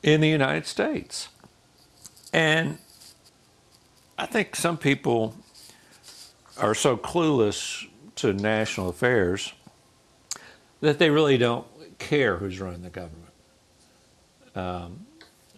[0.04, 1.30] in the United States.
[2.34, 2.78] And
[4.18, 5.36] I think some people
[6.58, 9.54] are so clueless to national affairs
[10.82, 11.66] that they really don't
[12.00, 13.32] care who's running the government.
[14.56, 15.06] Um,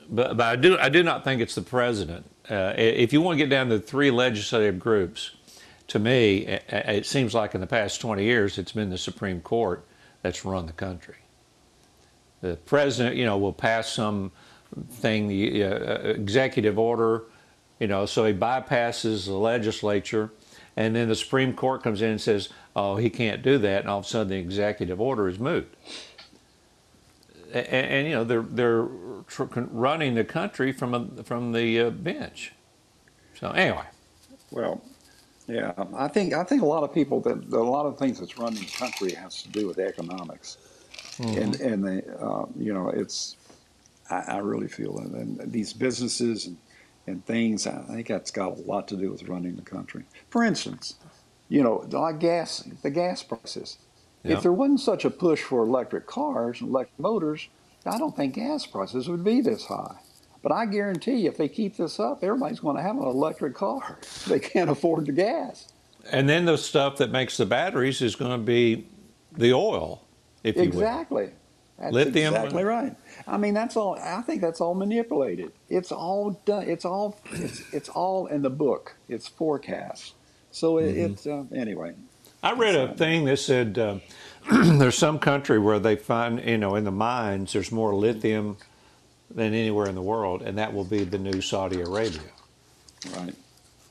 [0.10, 2.26] but, but I do I do not think it's the president.
[2.50, 5.32] Uh, if you want to get down to three legislative groups,
[5.88, 9.40] to me, it, it seems like in the past 20 years, it's been the Supreme
[9.40, 9.86] Court
[10.22, 11.16] that's run the country.
[12.42, 14.32] The president, you know, will pass some
[14.92, 17.24] thing, the uh, executive order,
[17.80, 20.32] you know, so he bypasses the legislature,
[20.76, 23.90] and then the Supreme Court comes in and says, "Oh, he can't do that," and
[23.90, 25.74] all of a sudden the executive order is moot.
[27.54, 28.84] And, and you know, they're they're
[29.48, 32.54] running the country from a, from the uh, bench.
[33.40, 33.86] So anyway,
[34.52, 34.82] Well,
[35.48, 38.38] yeah, I think I think a lot of people that a lot of things that's
[38.38, 40.58] running the country has to do with economics,
[41.20, 43.36] and and the uh, you know it's
[44.10, 46.58] I, I really feel that and these businesses and
[47.08, 50.04] and things I think that's got a lot to do with running the country.
[50.30, 50.96] For instance,
[51.50, 53.78] you know like gas the gas prices.
[54.24, 54.36] Yeah.
[54.36, 57.48] If there wasn't such a push for electric cars and electric motors,
[57.86, 59.96] I don't think gas prices would be this high.
[60.42, 63.56] But I guarantee you, if they keep this up, everybody's going to have an electric
[63.56, 63.98] car.
[64.28, 65.68] They can't afford the gas.
[66.12, 68.88] and then the stuff that makes the batteries is going to be
[69.34, 70.02] the oil,
[70.44, 70.82] if you will.
[70.82, 71.32] Exactly.
[71.80, 72.34] That's Lithium.
[72.36, 72.96] exactly right.
[73.28, 73.98] I mean, that's all.
[74.00, 75.54] I think that's all manipulated.
[75.70, 76.70] It's all done.
[76.70, 77.20] It's all.
[77.32, 78.96] It's, it's all in the book.
[79.10, 80.16] It's forecast.
[80.52, 81.14] So it, Mm-hmm.
[81.14, 81.94] it's uh, anyway.
[82.44, 84.00] I read a thing that said uh,
[84.52, 88.58] there's some country where they find, you know, in the mines, there's more lithium
[89.34, 92.22] than anywhere in the world, and that will be the new Saudi Arabia.
[93.18, 93.36] Right.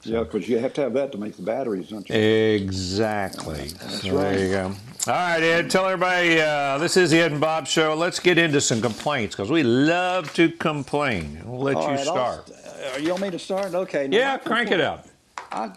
[0.05, 2.17] Yeah, because you have to have that to make the batteries, don't you?
[2.17, 3.69] Exactly.
[3.81, 4.37] That's So right.
[4.37, 4.75] There you go.
[5.07, 7.95] All right, Ed, tell everybody uh, this is the Ed and Bob Show.
[7.95, 11.41] Let's get into some complaints because we love to complain.
[11.47, 12.51] We'll let All you right, start.
[12.51, 13.75] uh, you want me to start?
[13.75, 14.09] Okay.
[14.09, 15.07] now Yeah, crank it up.
[15.51, 15.71] I,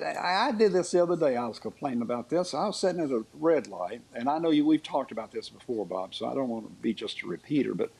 [0.50, 1.38] I did this the other day.
[1.38, 2.54] I was complaining about this.
[2.54, 4.66] I was sitting at a red light, and I know you.
[4.66, 6.14] We've talked about this before, Bob.
[6.14, 7.74] So I don't want to be just a repeater.
[7.74, 7.92] But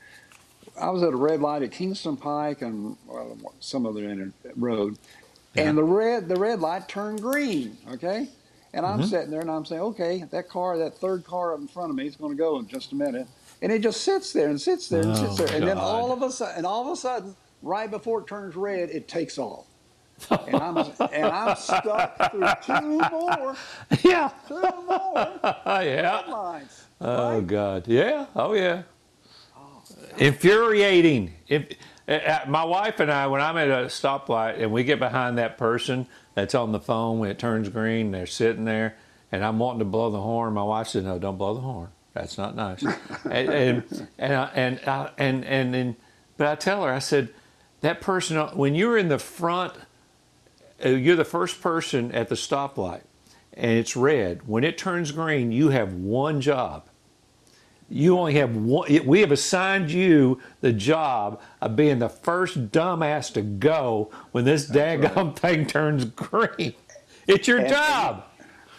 [0.78, 4.98] I was at a red light at Kingston Pike and well, some other road,
[5.54, 7.78] and the red the red light turned green.
[7.92, 8.28] Okay,
[8.74, 11.68] and I'm sitting there and I'm saying, okay, that car, that third car up in
[11.68, 13.26] front of me is going to go in just a minute,
[13.62, 16.12] and it just sits there and sits there and sits Oh, there, and then all
[16.12, 19.38] of a sudden, and all of a sudden, right before it turns red, it takes
[19.38, 19.66] off.
[20.30, 20.76] and I'm
[21.12, 23.56] and I'm stuck through two more,
[24.04, 24.30] Yeah.
[24.48, 26.20] two more yeah.
[26.22, 26.84] headlines.
[27.00, 27.46] Oh right?
[27.46, 28.82] God, yeah, oh yeah,
[30.18, 31.34] infuriating.
[31.48, 31.66] If
[32.08, 35.58] uh, my wife and I, when I'm at a stoplight and we get behind that
[35.58, 38.96] person that's on the phone when it turns green, they're sitting there,
[39.30, 40.54] and I'm wanting to blow the horn.
[40.54, 41.88] My wife said, "No, don't blow the horn.
[42.14, 42.82] That's not nice."
[43.24, 45.96] and and and I, and, I, and and and
[46.36, 47.28] but I tell her, I said,
[47.82, 49.74] that person when you're in the front,
[50.84, 53.02] uh, you're the first person at the stoplight
[53.54, 54.48] and it's red.
[54.48, 56.86] When it turns green, you have one job.
[57.92, 58.88] You only have one.
[59.06, 64.70] We have assigned you the job of being the first dumbass to go when this
[64.70, 66.74] daggone thing turns green.
[67.26, 68.24] It's your And- job.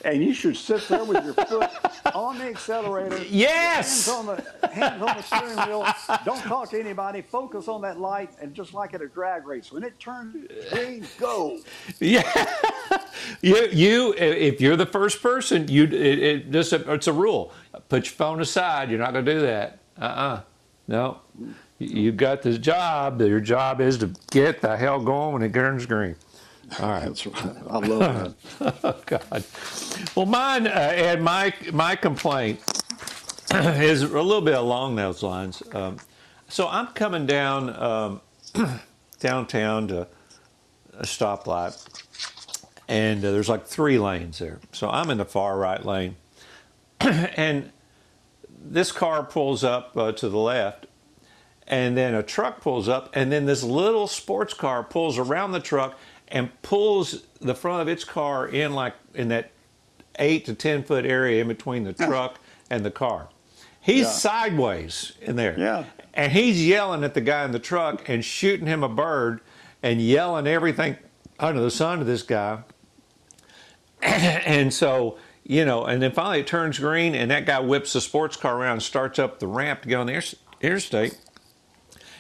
[0.03, 1.69] And you should sit there with your foot
[2.15, 3.23] on the accelerator.
[3.29, 4.05] Yes!
[4.05, 5.87] Hands on the hands on the steering wheel.
[6.25, 7.21] Don't talk to anybody.
[7.21, 11.05] Focus on that light, and just like at a drag race, when it turns green,
[11.19, 11.59] go.
[11.99, 12.23] Yeah,
[13.41, 17.53] you you if you're the first person, you it, it just it's a rule.
[17.89, 18.89] Put your phone aside.
[18.89, 19.79] You're not going to do that.
[19.99, 20.41] Uh uh
[20.87, 21.21] No,
[21.79, 23.21] you you've got this job.
[23.21, 26.15] Your job is to get the hell going when it turns green.
[26.79, 27.05] All right.
[27.05, 27.55] That's right.
[27.69, 28.75] I love that.
[28.83, 29.43] Oh God.
[30.15, 32.59] Well, mine, uh, Ed, my my complaint
[33.53, 35.61] is a little bit along those lines.
[35.73, 35.97] Um,
[36.47, 38.21] so I'm coming down um,
[39.19, 40.07] downtown to
[40.97, 41.75] a stoplight,
[42.87, 44.59] and uh, there's like three lanes there.
[44.71, 46.15] So I'm in the far right lane,
[46.99, 47.71] and
[48.49, 50.87] this car pulls up uh, to the left,
[51.67, 55.59] and then a truck pulls up, and then this little sports car pulls around the
[55.59, 55.97] truck
[56.29, 59.51] and pulls the front of its car in like in that
[60.19, 63.29] eight to ten foot area in between the truck and the car.
[63.81, 64.11] He's Yeah.
[64.11, 65.55] sideways in there.
[65.57, 65.85] Yeah.
[66.13, 69.41] And he's yelling at the guy in the truck and shooting him a bird
[69.81, 70.95] and yelling everything
[71.39, 72.59] under the sun to this guy.
[74.01, 78.01] and so, you know, and then finally it turns green and that guy whips the
[78.01, 80.23] sports car around and starts up the ramp to go on the
[80.61, 81.17] interstate.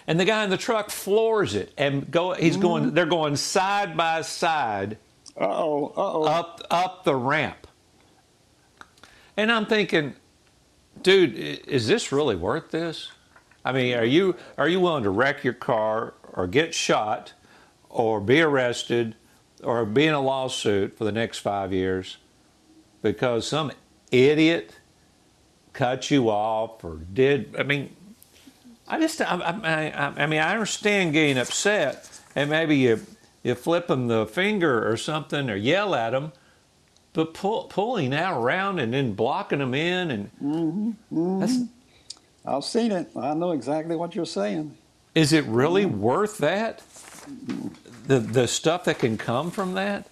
[0.07, 3.95] And the guy in the truck floors it and go he's going they're going side
[3.95, 4.97] by side
[5.37, 5.93] Uh oh.
[5.95, 6.23] Uh oh.
[6.23, 7.67] up up the ramp.
[9.35, 10.13] And I'm thinking,
[11.01, 13.11] dude, is this really worth this?
[13.65, 17.33] I mean, are you are you willing to wreck your car or get shot
[17.89, 19.15] or be arrested
[19.63, 22.17] or be in a lawsuit for the next 5 years
[23.01, 23.71] because some
[24.11, 24.79] idiot
[25.71, 27.95] cut you off or did I mean
[28.87, 33.05] I just I, I, I, I mean I understand getting upset and maybe you
[33.43, 36.31] you flip them the finger or something or yell at them
[37.13, 42.49] but pull, pulling out around and then blocking them in and mm-hmm, that's, mm-hmm.
[42.49, 43.09] I've seen it.
[43.15, 44.75] I know exactly what you're saying.
[45.15, 46.01] is it really mm-hmm.
[46.01, 46.81] worth that
[48.07, 50.07] the the stuff that can come from that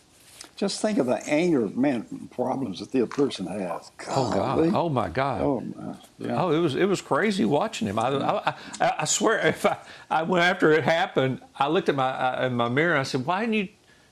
[0.62, 3.90] Just think of the anger, man, problems that the person has.
[4.10, 5.96] oh god oh my god Oh, my.
[6.20, 6.40] Yeah.
[6.40, 7.98] Oh, it was it was crazy watching him.
[7.98, 9.78] I I, I, I swear, if I,
[10.12, 12.96] I went after it happened, I looked at my uh, in my mirror.
[12.96, 13.70] I said, "Why didn't you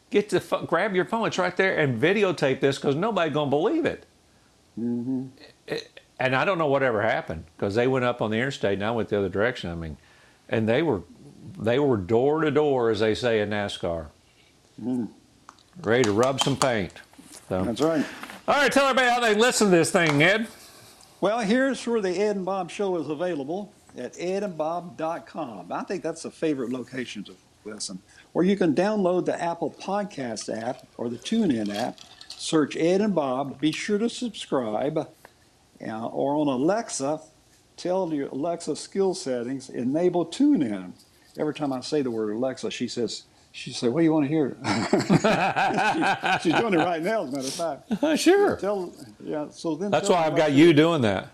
[0.09, 1.27] get to pho- grab your phone?
[1.27, 4.07] It's right there and videotape this because nobody's gonna believe it."
[5.67, 8.83] It- and I don't know whatever happened because they went up on the interstate and
[8.83, 9.69] I went the other direction.
[9.69, 9.97] I mean,
[10.49, 11.03] and they were
[11.59, 14.07] they were door to door, as they say in NASCAR,
[15.82, 16.93] ready to rub some paint.
[17.47, 18.05] So, That's right.
[18.47, 20.47] all right, tell everybody how they listen to this thing, Ed.
[21.21, 25.71] Well, here's where the Ed and Bob Show is available at edandbob.com.
[25.71, 27.99] I think that's a favorite location to listen.
[28.34, 31.99] Or you can download the Apple Podcast app or the TuneIn app.
[32.30, 33.59] Search Ed and Bob.
[33.59, 34.97] Be sure to subscribe.
[35.86, 37.19] Uh, or on Alexa,
[37.75, 40.91] tell your Alexa skill settings, enable TuneIn.
[41.38, 44.25] Every time I say the word Alexa, she says, she said, "What do you want
[44.25, 47.91] to hear?" She- she's doing it right now, as a matter of fact.
[48.03, 48.55] Uh, sure.
[48.57, 48.91] Tell,
[49.23, 49.47] yeah.
[49.51, 51.29] So then That's why I've got you doing that.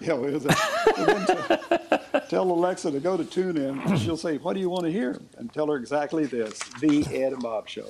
[0.00, 4.70] yeah, well, tell, tell Alexa to go to TuneIn, and she'll say, "What do you
[4.70, 7.86] want to hear?" And tell her exactly this: the Ed and Bob Show.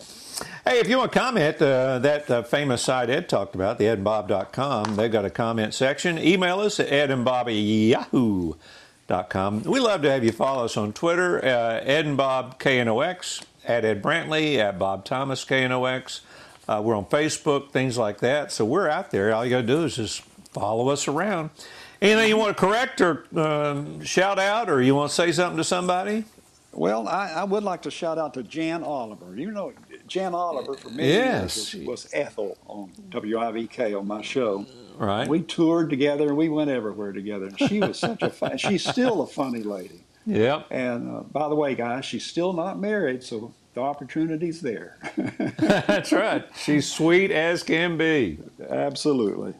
[0.66, 3.84] Hey, if you want to comment, uh, that uh, famous site Ed talked about, the
[3.84, 6.18] edandbob.com, they've got a comment section.
[6.18, 9.62] Email us at edandbob@yahoo.com.
[9.64, 13.84] We love to have you follow us on Twitter, uh, Ed and Bob KNOX, at
[13.84, 16.20] Ed Brantley, at Bob Thomas KNOX.
[16.68, 18.52] Uh, we're on Facebook, things like that.
[18.52, 19.34] So we're out there.
[19.34, 20.20] All you got to do is just
[20.52, 21.50] follow us around.
[22.00, 25.58] Anything you want to correct or um, shout out, or you want to say something
[25.58, 26.24] to somebody?
[26.72, 29.36] Well, I, I would like to shout out to Jan Oliver.
[29.36, 29.72] You know,
[30.06, 31.74] Jan Oliver for me Yes.
[31.74, 34.64] was, was Ethel on WIVK on my show.
[34.96, 35.26] Right.
[35.28, 37.46] We toured together and we went everywhere together.
[37.46, 38.56] And she was such a fun.
[38.58, 40.04] She's still a funny lady.
[40.30, 40.66] Yep.
[40.70, 44.96] And uh, by the way, guys, she's still not married, so the opportunity's there.
[45.58, 46.44] That's right.
[46.56, 48.38] She's sweet as can be.
[48.68, 49.54] Absolutely.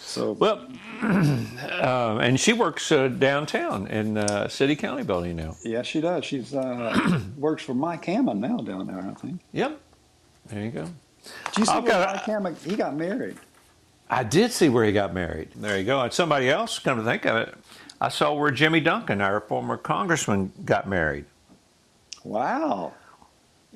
[0.00, 0.66] So Well,
[1.02, 5.54] um, and she works uh, downtown in uh, City County Building now.
[5.62, 6.24] Yeah, she does.
[6.24, 9.40] She's uh, works for Mike Hammond now down there, I think.
[9.52, 9.78] Yep.
[10.46, 10.84] There you go.
[10.84, 12.56] Did you see I've where got Mike Hammond?
[12.64, 13.36] He got married.
[14.10, 15.50] I did see where he got married.
[15.54, 16.00] There you go.
[16.00, 17.54] And somebody else, come to think of it,
[18.00, 21.24] I saw where Jimmy Duncan, our former congressman, got married.
[22.24, 22.92] Wow.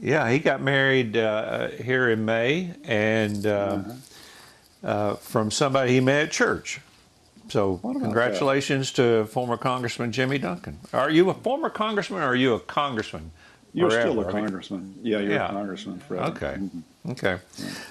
[0.01, 3.83] Yeah, he got married uh, here in May, and uh,
[4.83, 6.81] uh, from somebody he met at church.
[7.49, 10.79] So, congratulations to former Congressman Jimmy Duncan.
[10.93, 13.31] Are you a former congressman or are you a congressman?
[13.75, 14.29] You're still forever.
[14.29, 14.95] a I mean, congressman.
[15.03, 15.47] Yeah, you're Yeah.
[15.49, 16.27] a congressman forever.
[16.31, 16.59] Okay.
[17.11, 17.39] Okay.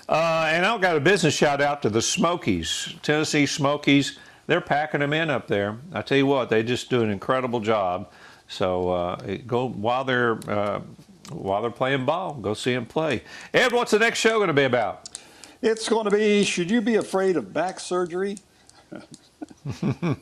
[0.10, 4.18] Uh, and I've got a business shout out to the Smokies, Tennessee Smokies.
[4.48, 5.78] They're packing them in up there.
[5.94, 8.12] I tell you what, they just do an incredible job.
[8.48, 10.82] So uh, go while they're uh,
[11.32, 13.24] while they're playing ball, go see them play.
[13.54, 15.10] Ed, what's the next show going to be about?
[15.62, 18.38] It's going to be Should you be afraid of back surgery?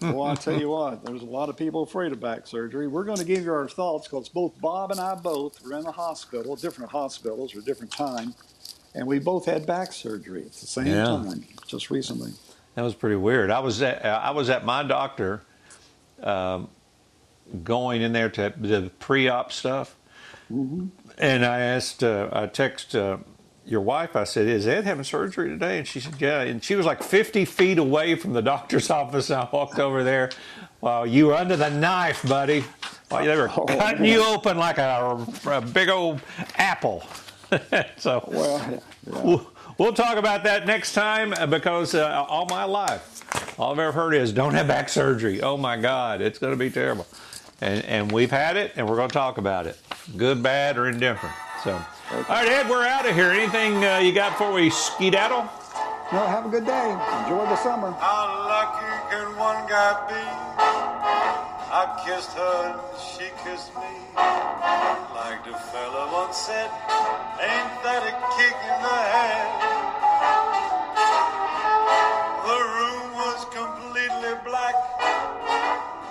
[0.02, 2.88] well, I'll tell you what, there's a lot of people afraid of back surgery.
[2.88, 5.84] We're going to give you our thoughts because both Bob and I both were in
[5.84, 8.36] the hospital, different hospitals or different time,
[8.94, 11.06] and we both had back surgery at the same Yeah.
[11.06, 12.32] time just recently.
[12.80, 13.52] That was pretty weird.
[13.52, 15.42] I was at, I was at my doctor,
[16.24, 16.70] um,
[17.62, 19.98] going in there to the pre-op stuff,
[21.18, 23.18] and I asked, uh, I text uh,
[23.66, 24.16] your wife.
[24.16, 27.04] I said, "Is Ed having surgery today?" And she said, "Yeah." And she was like
[27.04, 29.30] 50 feet away from the doctor's office.
[29.30, 30.30] And I walked over there.
[30.80, 32.64] Well, you were under the knife, buddy.
[33.12, 36.22] Well, they were Oh, cutting you open like a, a big old
[36.56, 37.04] apple.
[37.98, 38.80] so Well, yeah,
[39.12, 39.38] yeah.
[39.80, 43.24] We'll, we'll talk about that next time uh, because uh, all my life,
[43.58, 45.42] all I've ever heard is don't have back surgery.
[45.42, 47.08] Oh my God, it's going to be terrible.
[47.62, 49.78] And, and we've had it and we're going to talk about it
[50.18, 51.36] good, bad, or indifferent.
[51.64, 53.32] So, all right, Ed, we're out of here.
[53.32, 55.44] Anything uh, you got before we skedaddle?
[56.12, 56.92] No, have a good day.
[57.24, 57.92] Enjoy the summer.
[57.92, 60.49] How lucky can one guy be?
[61.80, 63.94] I kissed her and she kissed me.
[65.16, 66.68] Like the fella once said,
[67.40, 69.48] ain't that a kick in the head?
[72.44, 74.76] The room was completely black.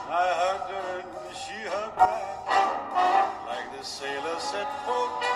[0.09, 2.49] I hugged her and she hugged back.
[3.47, 5.28] Like the sailor said, folks.